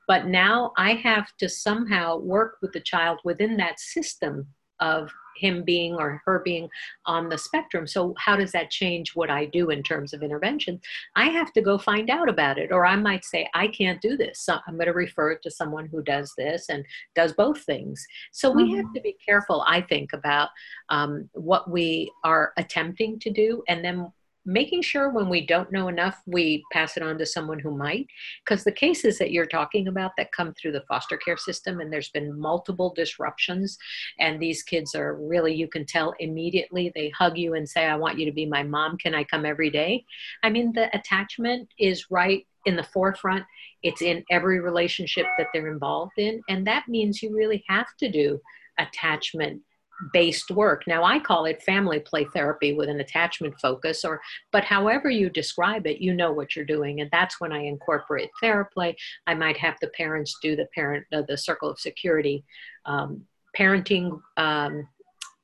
but 0.07 0.25
now 0.25 0.73
I 0.77 0.93
have 0.95 1.27
to 1.37 1.47
somehow 1.47 2.17
work 2.17 2.57
with 2.61 2.73
the 2.73 2.81
child 2.81 3.19
within 3.23 3.57
that 3.57 3.79
system 3.79 4.47
of 4.83 5.09
him 5.35 5.63
being 5.63 5.95
or 5.95 6.21
her 6.25 6.41
being 6.43 6.69
on 7.05 7.29
the 7.29 7.37
spectrum. 7.37 7.87
So, 7.87 8.13
how 8.17 8.35
does 8.35 8.51
that 8.51 8.69
change 8.69 9.15
what 9.15 9.29
I 9.29 9.45
do 9.45 9.69
in 9.69 9.81
terms 9.81 10.13
of 10.13 10.21
intervention? 10.21 10.79
I 11.15 11.25
have 11.25 11.51
to 11.53 11.61
go 11.61 11.77
find 11.77 12.09
out 12.09 12.29
about 12.29 12.57
it, 12.57 12.71
or 12.71 12.85
I 12.85 12.95
might 12.95 13.25
say, 13.25 13.49
I 13.53 13.67
can't 13.67 14.01
do 14.01 14.15
this. 14.15 14.41
So 14.41 14.57
I'm 14.67 14.75
going 14.75 14.87
to 14.87 14.93
refer 14.93 15.31
it 15.31 15.41
to 15.43 15.51
someone 15.51 15.87
who 15.87 16.03
does 16.03 16.33
this 16.37 16.69
and 16.69 16.85
does 17.15 17.33
both 17.33 17.61
things. 17.63 18.05
So, 18.31 18.51
we 18.51 18.63
mm-hmm. 18.63 18.77
have 18.77 18.93
to 18.93 19.01
be 19.01 19.17
careful, 19.25 19.63
I 19.67 19.81
think, 19.81 20.13
about 20.13 20.49
um, 20.89 21.29
what 21.33 21.69
we 21.69 22.11
are 22.23 22.53
attempting 22.57 23.19
to 23.19 23.31
do 23.31 23.63
and 23.67 23.83
then 23.83 24.11
making 24.45 24.81
sure 24.81 25.09
when 25.09 25.29
we 25.29 25.45
don't 25.45 25.71
know 25.71 25.87
enough, 25.87 26.21
we 26.25 26.63
pass 26.71 26.97
it 26.97 27.03
on 27.03 27.17
to 27.17 27.25
someone 27.25 27.59
who 27.59 27.75
might. 27.75 28.07
Because 28.43 28.63
the 28.63 28.71
cases 28.71 29.17
that 29.17 29.31
you're 29.31 29.45
talking 29.45 29.87
about 29.87 30.11
that 30.17 30.31
come 30.31 30.53
through 30.53 30.73
the 30.73 30.83
foster 30.87 31.17
care 31.17 31.37
system, 31.37 31.79
and 31.79 31.91
there's 31.91 32.09
been 32.09 32.37
multiple 32.39 32.93
disruptions, 32.95 33.77
and 34.19 34.39
these 34.39 34.63
kids 34.63 34.95
are 34.95 35.15
really, 35.15 35.53
you 35.53 35.67
can 35.67 35.85
tell 35.85 36.13
immediately, 36.19 36.91
they 36.95 37.09
hug 37.09 37.37
you 37.37 37.53
and 37.53 37.67
say, 37.67 37.85
I 37.85 37.95
want 37.95 38.19
you 38.19 38.25
to 38.25 38.31
be 38.31 38.45
my 38.45 38.63
mom. 38.63 38.97
Can 38.97 39.15
I 39.15 39.23
come 39.23 39.45
every 39.45 39.69
day? 39.69 40.03
I 40.43 40.49
mean, 40.49 40.73
the 40.73 40.95
attachment 40.95 41.69
is 41.79 42.11
right 42.11 42.45
in 42.65 42.75
the 42.75 42.83
forefront. 42.83 43.45
It's 43.81 44.01
in 44.01 44.23
every 44.31 44.59
relationship 44.59 45.25
that 45.37 45.47
they're 45.53 45.71
involved 45.71 46.13
in. 46.17 46.41
And 46.49 46.65
that 46.67 46.87
means 46.87 47.21
you 47.21 47.35
really 47.35 47.63
have 47.67 47.87
to 47.99 48.09
do 48.09 48.39
attachment 48.79 49.61
based 50.11 50.51
work. 50.51 50.83
Now 50.87 51.03
I 51.03 51.19
call 51.19 51.45
it 51.45 51.63
family 51.63 51.99
play 51.99 52.25
therapy 52.33 52.73
with 52.73 52.89
an 52.89 52.99
attachment 52.99 53.55
focus 53.61 54.03
or 54.03 54.21
but 54.51 54.63
however 54.63 55.09
you 55.09 55.29
describe 55.29 55.87
it, 55.87 56.01
you 56.01 56.13
know 56.13 56.31
what 56.31 56.55
you're 56.55 56.65
doing 56.65 57.01
and 57.01 57.09
that's 57.11 57.39
when 57.39 57.51
I 57.51 57.63
incorporate 57.63 58.29
theraplay. 58.41 58.95
I 59.27 59.33
might 59.33 59.57
have 59.57 59.75
the 59.81 59.89
parents 59.89 60.37
do 60.41 60.55
the 60.55 60.67
parent 60.73 61.05
uh, 61.13 61.23
the 61.27 61.37
circle 61.37 61.69
of 61.69 61.79
security 61.79 62.43
um, 62.85 63.23
parenting 63.57 64.19
um, 64.37 64.87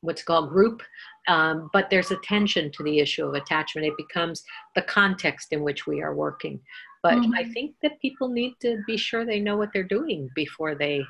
what's 0.02 0.24
called 0.24 0.50
group 0.50 0.82
um, 1.30 1.70
but 1.72 1.90
there's 1.90 2.10
attention 2.10 2.72
to 2.72 2.84
the 2.84 3.00
issue 3.00 3.26
of 3.26 3.36
attachment. 3.36 3.86
It 3.86 3.94
becomes 3.98 4.44
the 4.76 4.82
context 4.82 5.54
in 5.54 5.62
which 5.62 5.86
we 5.86 6.02
are 6.02 6.16
working. 6.16 6.60
But 7.04 7.16
mm-hmm. 7.16 7.34
I 7.36 7.46
think 7.54 7.76
that 7.84 8.02
people 8.02 8.30
need 8.30 8.56
to 8.62 8.82
be 8.88 8.98
sure 8.98 9.24
they 9.24 9.40
know 9.40 9.56
what 9.56 9.70
they're 9.72 9.84
doing 9.84 10.30
before 10.36 10.76
they 10.76 11.04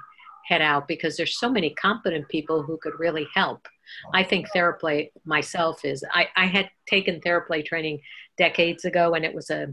head 0.46 0.62
out 0.62 0.88
because 0.88 1.18
there's 1.18 1.40
so 1.40 1.50
many 1.50 1.72
competent 1.72 2.28
people 2.30 2.64
who 2.64 2.78
could 2.82 2.94
really 2.98 3.28
help. 3.34 3.68
I 4.14 4.24
think 4.24 4.48
TheraPlay 4.56 5.10
myself 5.26 5.84
is 5.84 6.04
I, 6.12 6.28
I 6.36 6.46
had 6.46 6.70
taken 6.88 7.22
TheraPlay 7.22 7.66
training 7.66 8.00
decades 8.38 8.86
ago 8.86 9.14
and 9.14 9.26
it 9.26 9.34
was 9.34 9.50
a 9.50 9.68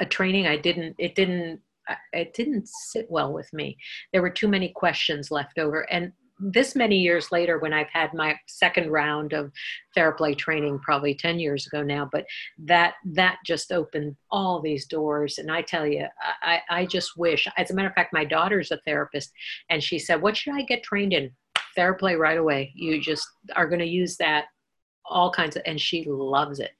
a 0.00 0.06
training 0.06 0.46
I 0.46 0.56
didn't 0.56 0.94
it 0.98 1.14
didn't 1.14 1.60
uh, 1.88 1.94
it 2.12 2.34
didn't 2.34 2.68
sit 2.68 3.06
well 3.08 3.32
with 3.32 3.52
me. 3.52 3.76
There 4.12 4.22
were 4.22 4.30
too 4.30 4.48
many 4.48 4.68
questions 4.68 5.30
left 5.30 5.58
over 5.58 5.80
and 5.90 6.12
this 6.40 6.74
many 6.74 6.98
years 6.98 7.32
later 7.32 7.58
when 7.58 7.72
i've 7.72 7.88
had 7.88 8.12
my 8.14 8.34
second 8.46 8.90
round 8.90 9.32
of 9.32 9.50
TheraPlay 9.96 10.38
training 10.38 10.78
probably 10.78 11.14
10 11.14 11.38
years 11.38 11.66
ago 11.66 11.82
now 11.82 12.08
but 12.10 12.24
that 12.58 12.94
that 13.04 13.38
just 13.44 13.72
opened 13.72 14.14
all 14.30 14.60
these 14.60 14.86
doors. 14.86 15.38
And 15.38 15.50
i 15.50 15.62
tell 15.62 15.86
you 15.86 16.06
i 16.42 16.60
i 16.70 16.86
just 16.86 17.16
wish 17.16 17.48
as 17.56 17.70
a 17.70 17.74
matter 17.74 17.88
of 17.88 17.94
fact 17.94 18.12
my 18.12 18.24
daughter's 18.24 18.70
a 18.70 18.78
therapist 18.86 19.32
and 19.70 19.82
she 19.82 19.98
said 19.98 20.22
what 20.22 20.36
should 20.36 20.54
i 20.54 20.62
get 20.62 20.82
trained 20.82 21.12
in? 21.12 21.30
TheraPlay 21.76 22.18
right 22.18 22.38
away. 22.38 22.72
You 22.74 23.00
just 23.00 23.26
are 23.54 23.68
going 23.68 23.78
to 23.80 23.86
use 23.86 24.16
that 24.16 24.46
all 25.08 25.30
kinds 25.30 25.56
of 25.56 25.62
and 25.66 25.80
she 25.80 26.04
loves 26.08 26.60
it 26.60 26.72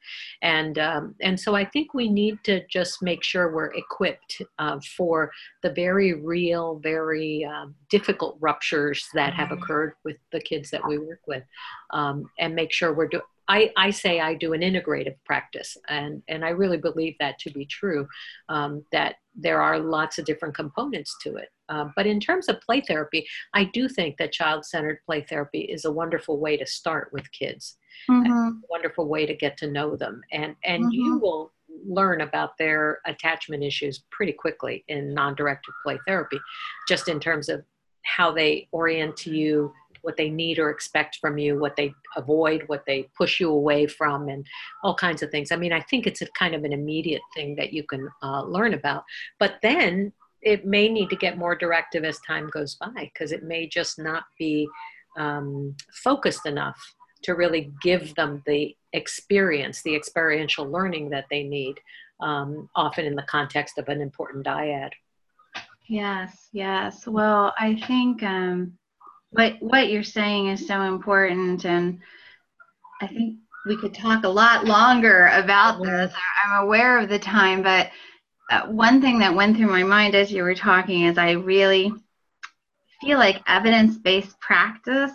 and 0.42 0.78
um, 0.78 1.14
and 1.20 1.38
so 1.38 1.54
i 1.54 1.64
think 1.64 1.94
we 1.94 2.08
need 2.08 2.38
to 2.44 2.64
just 2.68 3.02
make 3.02 3.22
sure 3.22 3.52
we're 3.52 3.72
equipped 3.74 4.42
uh, 4.58 4.78
for 4.96 5.30
the 5.62 5.70
very 5.70 6.14
real 6.14 6.78
very 6.82 7.44
um, 7.44 7.74
difficult 7.90 8.36
ruptures 8.40 9.06
that 9.14 9.34
have 9.34 9.48
mm-hmm. 9.48 9.62
occurred 9.62 9.92
with 10.04 10.16
the 10.32 10.40
kids 10.40 10.70
that 10.70 10.86
we 10.86 10.98
work 10.98 11.20
with 11.26 11.42
um, 11.90 12.24
and 12.38 12.54
make 12.54 12.72
sure 12.72 12.94
we're 12.94 13.08
doing 13.08 13.22
I, 13.48 13.72
I, 13.78 13.90
say 13.90 14.20
I 14.20 14.34
do 14.34 14.52
an 14.52 14.60
integrative 14.60 15.16
practice, 15.24 15.74
and, 15.88 16.22
and 16.28 16.44
I 16.44 16.50
really 16.50 16.76
believe 16.76 17.14
that 17.18 17.38
to 17.40 17.50
be 17.50 17.64
true, 17.64 18.06
um, 18.50 18.84
that 18.92 19.16
there 19.34 19.62
are 19.62 19.78
lots 19.78 20.18
of 20.18 20.26
different 20.26 20.54
components 20.54 21.16
to 21.22 21.36
it. 21.36 21.48
Uh, 21.68 21.86
but 21.96 22.06
in 22.06 22.20
terms 22.20 22.48
of 22.48 22.60
play 22.60 22.80
therapy, 22.80 23.26
I 23.54 23.64
do 23.64 23.88
think 23.88 24.16
that 24.18 24.32
child 24.32 24.64
centered 24.64 25.00
play 25.04 25.22
therapy 25.22 25.60
is 25.60 25.84
a 25.84 25.92
wonderful 25.92 26.38
way 26.38 26.56
to 26.56 26.66
start 26.66 27.10
with 27.12 27.30
kids 27.32 27.76
mm-hmm. 28.08 28.50
wonderful 28.68 29.08
way 29.08 29.26
to 29.26 29.34
get 29.34 29.56
to 29.58 29.70
know 29.70 29.96
them 29.96 30.22
and 30.32 30.54
and 30.64 30.84
mm-hmm. 30.84 30.92
you 30.92 31.18
will 31.18 31.52
learn 31.86 32.22
about 32.22 32.58
their 32.58 32.98
attachment 33.06 33.62
issues 33.62 34.04
pretty 34.10 34.32
quickly 34.32 34.84
in 34.88 35.14
non-directive 35.14 35.74
play 35.84 35.98
therapy 36.06 36.38
just 36.88 37.08
in 37.08 37.20
terms 37.20 37.48
of 37.48 37.64
how 38.02 38.32
they 38.32 38.68
orient 38.72 39.16
to 39.16 39.30
you 39.30 39.72
what 40.02 40.16
they 40.16 40.30
need 40.30 40.58
or 40.58 40.70
expect 40.70 41.18
from 41.20 41.38
you 41.38 41.58
what 41.58 41.76
they 41.76 41.92
avoid 42.16 42.62
what 42.66 42.84
they 42.86 43.08
push 43.16 43.40
you 43.40 43.50
away 43.50 43.86
from 43.86 44.28
and 44.28 44.46
all 44.82 44.94
kinds 44.94 45.22
of 45.22 45.30
things 45.30 45.52
i 45.52 45.56
mean 45.56 45.72
i 45.72 45.80
think 45.82 46.06
it's 46.06 46.22
a 46.22 46.26
kind 46.38 46.54
of 46.54 46.64
an 46.64 46.72
immediate 46.72 47.22
thing 47.34 47.54
that 47.54 47.72
you 47.72 47.82
can 47.82 48.08
uh, 48.22 48.42
learn 48.42 48.74
about 48.74 49.04
but 49.38 49.56
then 49.62 50.12
it 50.42 50.64
may 50.64 50.88
need 50.88 51.10
to 51.10 51.16
get 51.16 51.38
more 51.38 51.56
directive 51.56 52.04
as 52.04 52.18
time 52.26 52.48
goes 52.50 52.76
by 52.76 53.10
because 53.12 53.32
it 53.32 53.42
may 53.42 53.66
just 53.66 53.98
not 53.98 54.24
be 54.38 54.68
um, 55.18 55.76
focused 55.92 56.46
enough 56.46 56.78
to 57.22 57.34
really 57.34 57.72
give 57.82 58.14
them 58.14 58.42
the 58.46 58.74
experience, 58.92 59.82
the 59.82 59.94
experiential 59.94 60.70
learning 60.70 61.10
that 61.10 61.26
they 61.30 61.42
need, 61.42 61.74
um, 62.20 62.68
often 62.76 63.04
in 63.04 63.14
the 63.14 63.22
context 63.22 63.78
of 63.78 63.88
an 63.88 64.00
important 64.00 64.46
dyad. 64.46 64.90
Yes, 65.88 66.48
yes. 66.52 67.06
Well, 67.06 67.54
I 67.58 67.74
think 67.86 68.22
um, 68.22 68.74
what 69.30 69.54
what 69.60 69.88
you're 69.88 70.02
saying 70.02 70.48
is 70.48 70.66
so 70.66 70.82
important, 70.82 71.64
and 71.64 71.98
I 73.00 73.06
think 73.06 73.36
we 73.66 73.76
could 73.76 73.94
talk 73.94 74.24
a 74.24 74.28
lot 74.28 74.66
longer 74.66 75.28
about 75.32 75.80
mm-hmm. 75.80 75.90
this. 75.90 76.14
I'm 76.44 76.64
aware 76.64 76.98
of 76.98 77.08
the 77.08 77.18
time, 77.18 77.62
but 77.62 77.90
uh, 78.50 78.66
one 78.66 79.00
thing 79.00 79.18
that 79.18 79.34
went 79.34 79.56
through 79.56 79.68
my 79.68 79.82
mind 79.82 80.14
as 80.14 80.32
you 80.32 80.42
were 80.42 80.54
talking 80.54 81.04
is 81.04 81.18
I 81.18 81.32
really 81.32 81.92
feel 83.00 83.18
like 83.18 83.42
evidence-based 83.46 84.38
practice 84.40 85.12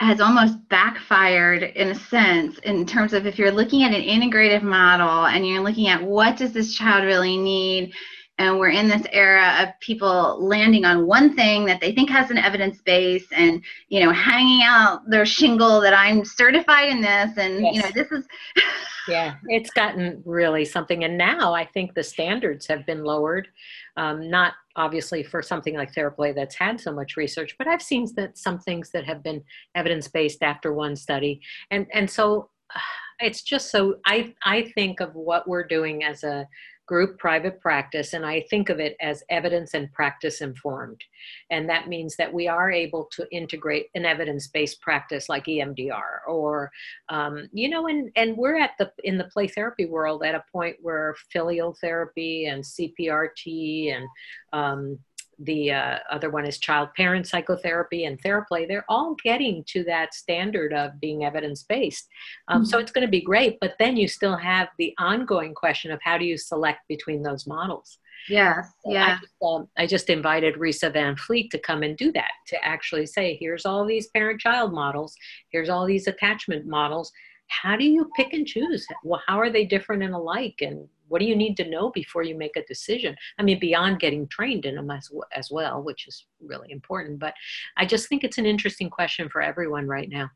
has 0.00 0.20
almost 0.20 0.56
backfired 0.68 1.62
in 1.62 1.88
a 1.88 1.94
sense 1.94 2.58
in 2.58 2.84
terms 2.84 3.14
of 3.14 3.26
if 3.26 3.38
you're 3.38 3.50
looking 3.50 3.82
at 3.82 3.94
an 3.94 4.02
integrative 4.02 4.62
model 4.62 5.26
and 5.26 5.46
you're 5.46 5.62
looking 5.62 5.88
at 5.88 6.02
what 6.02 6.36
does 6.36 6.52
this 6.52 6.74
child 6.74 7.04
really 7.04 7.38
need 7.38 7.92
and 8.38 8.58
we're 8.58 8.70
in 8.70 8.88
this 8.88 9.06
era 9.12 9.56
of 9.62 9.68
people 9.80 10.44
landing 10.44 10.84
on 10.84 11.06
one 11.06 11.34
thing 11.34 11.64
that 11.64 11.80
they 11.80 11.92
think 11.92 12.10
has 12.10 12.30
an 12.30 12.38
evidence 12.38 12.80
base 12.82 13.26
and 13.32 13.62
you 13.88 14.00
know 14.00 14.12
hanging 14.12 14.62
out 14.62 15.00
their 15.08 15.26
shingle 15.26 15.80
that 15.80 15.94
i'm 15.94 16.24
certified 16.24 16.88
in 16.88 17.00
this. 17.00 17.36
And 17.36 17.60
yes. 17.60 17.74
you 17.74 17.82
know 17.82 17.90
this 17.94 18.12
is 18.12 18.26
yeah 19.08 19.34
it's 19.48 19.70
gotten 19.70 20.22
really 20.24 20.64
something. 20.64 21.04
And 21.04 21.16
now 21.16 21.54
i 21.54 21.64
think 21.64 21.94
the 21.94 22.02
standards 22.02 22.66
have 22.66 22.84
been 22.86 23.04
lowered 23.04 23.48
um, 23.96 24.28
not 24.30 24.54
obviously 24.76 25.22
for 25.22 25.42
something 25.42 25.74
like 25.74 25.92
TheraPlay 25.92 26.34
that's 26.34 26.54
had 26.54 26.80
so 26.80 26.92
much 26.92 27.16
research, 27.16 27.56
but 27.58 27.66
I've 27.66 27.82
seen 27.82 28.06
that 28.16 28.36
some 28.36 28.58
things 28.58 28.90
that 28.90 29.06
have 29.06 29.22
been 29.22 29.42
evidence 29.74 30.06
based 30.06 30.42
after 30.42 30.72
one 30.72 30.96
study, 30.96 31.40
and 31.70 31.86
and 31.92 32.08
so 32.08 32.50
it's 33.20 33.42
just 33.42 33.70
so 33.70 33.96
I 34.04 34.34
I 34.44 34.70
think 34.74 35.00
of 35.00 35.14
what 35.14 35.48
we're 35.48 35.66
doing 35.66 36.04
as 36.04 36.22
a 36.22 36.46
group 36.86 37.18
private 37.18 37.60
practice, 37.60 38.12
and 38.12 38.24
I 38.24 38.44
think 38.48 38.68
of 38.68 38.78
it 38.78 38.96
as 39.00 39.24
evidence 39.28 39.74
and 39.74 39.92
practice 39.92 40.40
informed. 40.40 41.02
And 41.50 41.68
that 41.68 41.88
means 41.88 42.16
that 42.16 42.32
we 42.32 42.46
are 42.46 42.70
able 42.70 43.08
to 43.12 43.26
integrate 43.32 43.88
an 43.94 44.04
evidence 44.04 44.46
based 44.46 44.80
practice 44.80 45.28
like 45.28 45.46
EMDR, 45.46 46.28
or, 46.28 46.70
um, 47.08 47.48
you 47.52 47.68
know, 47.68 47.88
and, 47.88 48.10
and 48.16 48.36
we're 48.36 48.56
at 48.56 48.72
the, 48.78 48.92
in 49.02 49.18
the 49.18 49.24
play 49.24 49.48
therapy 49.48 49.86
world 49.86 50.22
at 50.22 50.36
a 50.36 50.44
point 50.52 50.76
where 50.80 51.16
filial 51.32 51.76
therapy 51.80 52.46
and 52.46 52.62
CPRT 52.62 53.92
and 53.94 54.06
um, 54.52 54.98
the 55.38 55.72
uh, 55.72 55.98
other 56.10 56.30
one 56.30 56.46
is 56.46 56.58
child 56.58 56.88
parent 56.96 57.26
psychotherapy 57.26 58.04
and 58.04 58.20
TheraPlay. 58.22 58.66
They're 58.66 58.86
all 58.88 59.16
getting 59.22 59.64
to 59.68 59.84
that 59.84 60.14
standard 60.14 60.72
of 60.72 60.98
being 61.00 61.24
evidence 61.24 61.62
based. 61.62 62.08
Um, 62.48 62.62
mm-hmm. 62.62 62.70
So 62.70 62.78
it's 62.78 62.92
going 62.92 63.06
to 63.06 63.10
be 63.10 63.20
great. 63.20 63.58
But 63.60 63.74
then 63.78 63.96
you 63.96 64.08
still 64.08 64.36
have 64.36 64.68
the 64.78 64.94
ongoing 64.98 65.54
question 65.54 65.90
of 65.90 66.00
how 66.02 66.16
do 66.18 66.24
you 66.24 66.38
select 66.38 66.80
between 66.88 67.22
those 67.22 67.46
models? 67.46 67.98
Yes, 68.28 68.66
so 68.84 68.92
yeah. 68.92 69.04
I 69.04 69.20
just, 69.20 69.32
um, 69.42 69.68
I 69.76 69.86
just, 69.86 70.10
invited 70.10 70.56
Risë 70.56 70.92
VanFleet 70.92 71.50
to 71.50 71.58
come 71.58 71.82
and 71.82 71.96
do 71.96 72.10
that, 72.12 72.30
to 72.48 72.64
actually 72.64 73.06
say, 73.06 73.36
here's 73.38 73.66
all 73.66 73.84
these 73.84 74.08
parent 74.08 74.40
child 74.40 74.72
models, 74.72 75.14
here's 75.50 75.68
all 75.68 75.86
these 75.86 76.06
attachment 76.08 76.66
models. 76.66 77.12
How 77.48 77.76
do 77.76 77.84
you 77.84 78.10
pick 78.16 78.32
and 78.32 78.46
choose? 78.46 78.84
Well, 79.04 79.22
how 79.26 79.38
are 79.38 79.50
they 79.50 79.64
different 79.64 80.02
and 80.02 80.14
alike? 80.14 80.56
And 80.60 80.88
what 81.08 81.20
do 81.20 81.26
you 81.26 81.36
need 81.36 81.56
to 81.56 81.68
know 81.68 81.90
before 81.90 82.22
you 82.22 82.36
make 82.36 82.56
a 82.56 82.64
decision? 82.64 83.16
I 83.38 83.42
mean 83.42 83.58
beyond 83.58 84.00
getting 84.00 84.26
trained 84.28 84.64
in 84.66 84.76
them 84.76 84.90
as, 84.90 85.10
as 85.34 85.50
well 85.50 85.82
which 85.82 86.06
is 86.06 86.26
really 86.40 86.70
important 86.70 87.18
but 87.18 87.34
i 87.76 87.84
just 87.84 88.08
think 88.08 88.24
it's 88.24 88.38
an 88.38 88.46
interesting 88.46 88.90
question 88.90 89.28
for 89.28 89.40
everyone 89.42 89.86
right 89.86 90.08
now. 90.08 90.30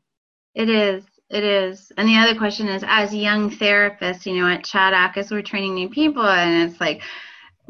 It 0.55 0.69
is 0.69 1.03
it 1.29 1.45
is. 1.45 1.93
And 1.97 2.09
the 2.09 2.17
other 2.17 2.37
question 2.37 2.67
is 2.67 2.83
as 2.85 3.15
young 3.15 3.49
therapists 3.49 4.25
you 4.25 4.35
know 4.39 4.47
at 4.47 4.63
Chaddock 4.63 5.31
we're 5.31 5.41
training 5.41 5.75
new 5.75 5.89
people 5.89 6.27
and 6.27 6.69
it's 6.69 6.81
like 6.81 7.01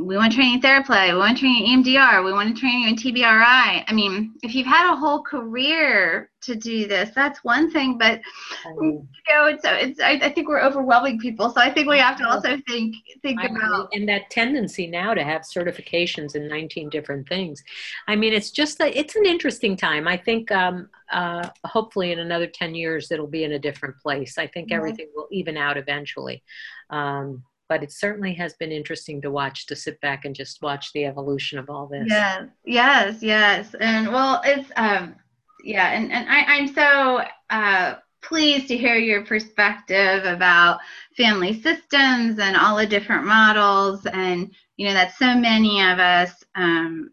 we 0.01 0.17
want 0.17 0.33
training 0.33 0.55
in 0.55 0.61
TheraPlay, 0.61 1.13
we 1.13 1.17
want 1.17 1.37
training 1.37 1.67
in 1.67 1.83
EMDR, 1.83 2.25
we 2.25 2.33
want 2.33 2.53
to 2.53 2.59
train 2.59 2.81
you 2.81 2.89
in 2.89 2.95
TBRI. 2.95 3.83
I 3.87 3.93
mean, 3.93 4.33
if 4.41 4.55
you've 4.55 4.67
had 4.67 4.91
a 4.91 4.95
whole 4.95 5.21
career 5.21 6.29
to 6.41 6.55
do 6.55 6.87
this, 6.87 7.11
that's 7.13 7.43
one 7.43 7.69
thing, 7.71 7.97
but 7.97 8.19
you 8.65 9.07
know, 9.29 9.45
it's, 9.45 9.63
it's 9.63 9.99
I, 9.99 10.13
I, 10.13 10.29
think 10.31 10.47
we're 10.47 10.61
overwhelming 10.61 11.19
people. 11.19 11.51
So 11.51 11.61
I 11.61 11.71
think 11.71 11.87
we 11.87 11.99
have 11.99 12.17
to 12.17 12.27
also 12.27 12.57
think 12.67 12.95
think 13.21 13.39
I 13.41 13.45
about 13.45 13.89
and 13.93 14.09
that 14.09 14.29
tendency 14.31 14.87
now 14.87 15.13
to 15.13 15.23
have 15.23 15.41
certifications 15.41 16.35
in 16.35 16.47
19 16.47 16.89
different 16.89 17.27
things. 17.29 17.63
I 18.07 18.15
mean, 18.15 18.33
it's 18.33 18.49
just 18.49 18.79
a, 18.81 18.97
it's 18.97 19.15
an 19.15 19.25
interesting 19.25 19.77
time. 19.77 20.07
I 20.07 20.17
think 20.17 20.51
um, 20.51 20.89
uh, 21.11 21.47
hopefully 21.65 22.11
in 22.11 22.19
another 22.19 22.47
10 22.47 22.73
years 22.73 23.11
it'll 23.11 23.27
be 23.27 23.43
in 23.43 23.51
a 23.51 23.59
different 23.59 23.97
place. 23.97 24.37
I 24.37 24.47
think 24.47 24.69
mm-hmm. 24.69 24.77
everything 24.77 25.09
will 25.15 25.27
even 25.31 25.57
out 25.57 25.77
eventually. 25.77 26.43
Um, 26.89 27.43
but 27.71 27.84
it 27.84 27.91
certainly 27.93 28.34
has 28.34 28.53
been 28.55 28.69
interesting 28.69 29.21
to 29.21 29.31
watch 29.31 29.65
to 29.65 29.77
sit 29.77 29.97
back 30.01 30.25
and 30.25 30.36
just 30.36 30.62
watch 30.62 30.91
the 30.91 31.05
evolution 31.05 31.57
of 31.57 31.69
all 31.69 31.88
this. 31.88 32.03
Yes 32.05 32.49
yes 32.65 33.23
yes. 33.23 33.73
And 33.79 34.12
well 34.12 34.41
it's 34.43 34.69
um 34.75 35.15
yeah 35.63 35.91
and, 35.91 36.12
and 36.12 36.27
I, 36.27 36.41
i'm 36.55 36.67
so 36.67 37.23
uh 37.49 37.95
pleased 38.21 38.67
to 38.67 38.75
hear 38.75 38.95
your 38.95 39.23
perspective 39.23 40.25
about 40.25 40.79
family 41.15 41.62
systems 41.62 42.39
and 42.39 42.57
all 42.57 42.75
the 42.75 42.86
different 42.86 43.25
models. 43.25 44.05
And 44.05 44.53
you 44.75 44.88
know 44.88 44.93
that 44.93 45.15
so 45.15 45.34
many 45.34 45.81
of 45.81 45.97
us 45.97 46.43
um, 46.55 47.12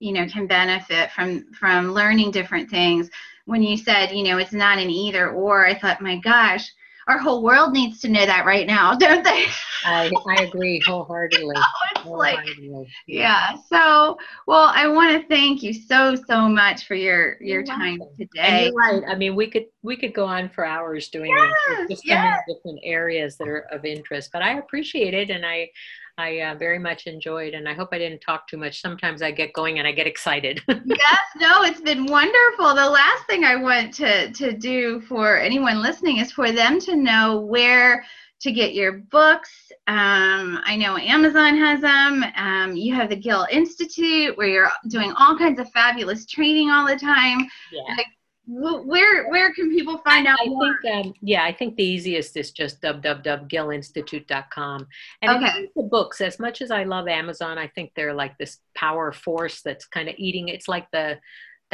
you 0.00 0.12
know 0.12 0.26
can 0.26 0.48
benefit 0.48 1.12
from 1.12 1.52
from 1.52 1.92
learning 1.92 2.32
different 2.32 2.68
things. 2.68 3.10
When 3.44 3.62
you 3.62 3.76
said 3.76 4.10
you 4.10 4.24
know 4.24 4.38
it's 4.38 4.52
not 4.52 4.78
an 4.78 4.90
either 4.90 5.30
or 5.30 5.64
i 5.64 5.74
thought 5.78 6.00
my 6.00 6.16
gosh 6.16 6.68
our 7.06 7.18
whole 7.18 7.42
world 7.42 7.72
needs 7.72 8.00
to 8.00 8.08
know 8.08 8.24
that 8.24 8.46
right 8.46 8.66
now, 8.66 8.94
don't 8.98 9.24
they? 9.24 9.46
I, 9.84 10.10
I 10.28 10.42
agree 10.42 10.80
wholeheartedly. 10.80 11.56
wholeheartedly. 11.98 12.68
Like, 12.68 12.88
yeah. 13.06 13.56
So, 13.68 14.16
well, 14.46 14.72
I 14.74 14.88
want 14.88 15.20
to 15.20 15.28
thank 15.28 15.62
you 15.62 15.72
so 15.72 16.14
so 16.14 16.48
much 16.48 16.86
for 16.86 16.94
your 16.94 17.36
your 17.40 17.60
you're 17.60 17.64
time 17.64 17.98
welcome. 17.98 18.16
today. 18.16 18.40
And 18.40 18.64
you're 18.66 18.74
right. 18.74 19.02
I 19.06 19.14
mean, 19.14 19.34
we 19.34 19.48
could 19.48 19.66
we 19.82 19.96
could 19.96 20.14
go 20.14 20.24
on 20.24 20.48
for 20.48 20.64
hours 20.64 21.08
doing 21.08 21.30
yes, 21.30 21.78
this, 21.78 21.90
just 21.90 22.06
yes. 22.06 22.40
different 22.48 22.80
areas 22.82 23.36
that 23.36 23.48
are 23.48 23.66
of 23.70 23.84
interest. 23.84 24.30
But 24.32 24.42
I 24.42 24.58
appreciate 24.58 25.14
it, 25.14 25.30
and 25.30 25.44
I 25.44 25.70
I 26.16 26.40
uh, 26.40 26.54
very 26.54 26.78
much 26.78 27.06
enjoyed, 27.06 27.54
and 27.54 27.68
I 27.68 27.74
hope 27.74 27.88
I 27.92 27.98
didn't 27.98 28.20
talk 28.20 28.46
too 28.46 28.56
much. 28.56 28.80
Sometimes 28.80 29.20
I 29.20 29.32
get 29.32 29.52
going 29.52 29.78
and 29.78 29.88
I 29.88 29.92
get 29.92 30.06
excited. 30.06 30.60
yes, 30.68 31.20
no, 31.36 31.64
it's 31.64 31.80
been 31.80 32.06
wonderful. 32.06 32.74
The 32.74 32.88
last 32.88 33.26
thing 33.26 33.44
I 33.44 33.56
want 33.56 33.92
to 33.94 34.30
to 34.30 34.52
do 34.52 35.00
for 35.02 35.38
anyone 35.38 35.82
listening 35.82 36.18
is 36.18 36.30
for 36.30 36.52
them 36.52 36.78
to 36.80 36.94
know 36.94 37.40
where 37.40 38.04
to 38.40 38.52
get 38.52 38.74
your 38.74 38.92
books. 38.92 39.50
Um, 39.86 40.60
I 40.64 40.76
know 40.76 40.96
Amazon 40.98 41.56
has 41.56 41.80
them. 41.80 42.24
Um, 42.36 42.76
you 42.76 42.94
have 42.94 43.08
the 43.08 43.16
Gil 43.16 43.46
Institute 43.50 44.36
where 44.36 44.46
you're 44.46 44.70
doing 44.88 45.12
all 45.16 45.36
kinds 45.36 45.58
of 45.58 45.70
fabulous 45.72 46.26
training 46.26 46.70
all 46.70 46.86
the 46.86 46.96
time. 46.96 47.48
Yeah. 47.72 47.94
Like, 47.96 48.06
where 48.46 49.30
where 49.30 49.54
can 49.54 49.70
people 49.70 49.96
find 49.98 50.26
out 50.26 50.38
I 50.40 50.46
more? 50.46 50.76
think 50.82 51.06
um, 51.06 51.14
yeah, 51.22 51.44
I 51.44 51.52
think 51.52 51.76
the 51.76 51.84
easiest 51.84 52.36
is 52.36 52.50
just 52.50 52.82
www.gilinstitute.com. 52.82 54.86
And 55.22 55.44
okay. 55.44 55.70
the 55.74 55.84
books, 55.84 56.20
as 56.20 56.38
much 56.38 56.60
as 56.60 56.70
I 56.70 56.84
love 56.84 57.08
Amazon, 57.08 57.56
I 57.56 57.68
think 57.68 57.92
they're 57.96 58.12
like 58.12 58.36
this 58.36 58.58
power 58.74 59.12
force 59.12 59.62
that's 59.62 59.86
kind 59.86 60.10
of 60.10 60.14
eating. 60.18 60.48
It's 60.48 60.68
like 60.68 60.90
the 60.90 61.18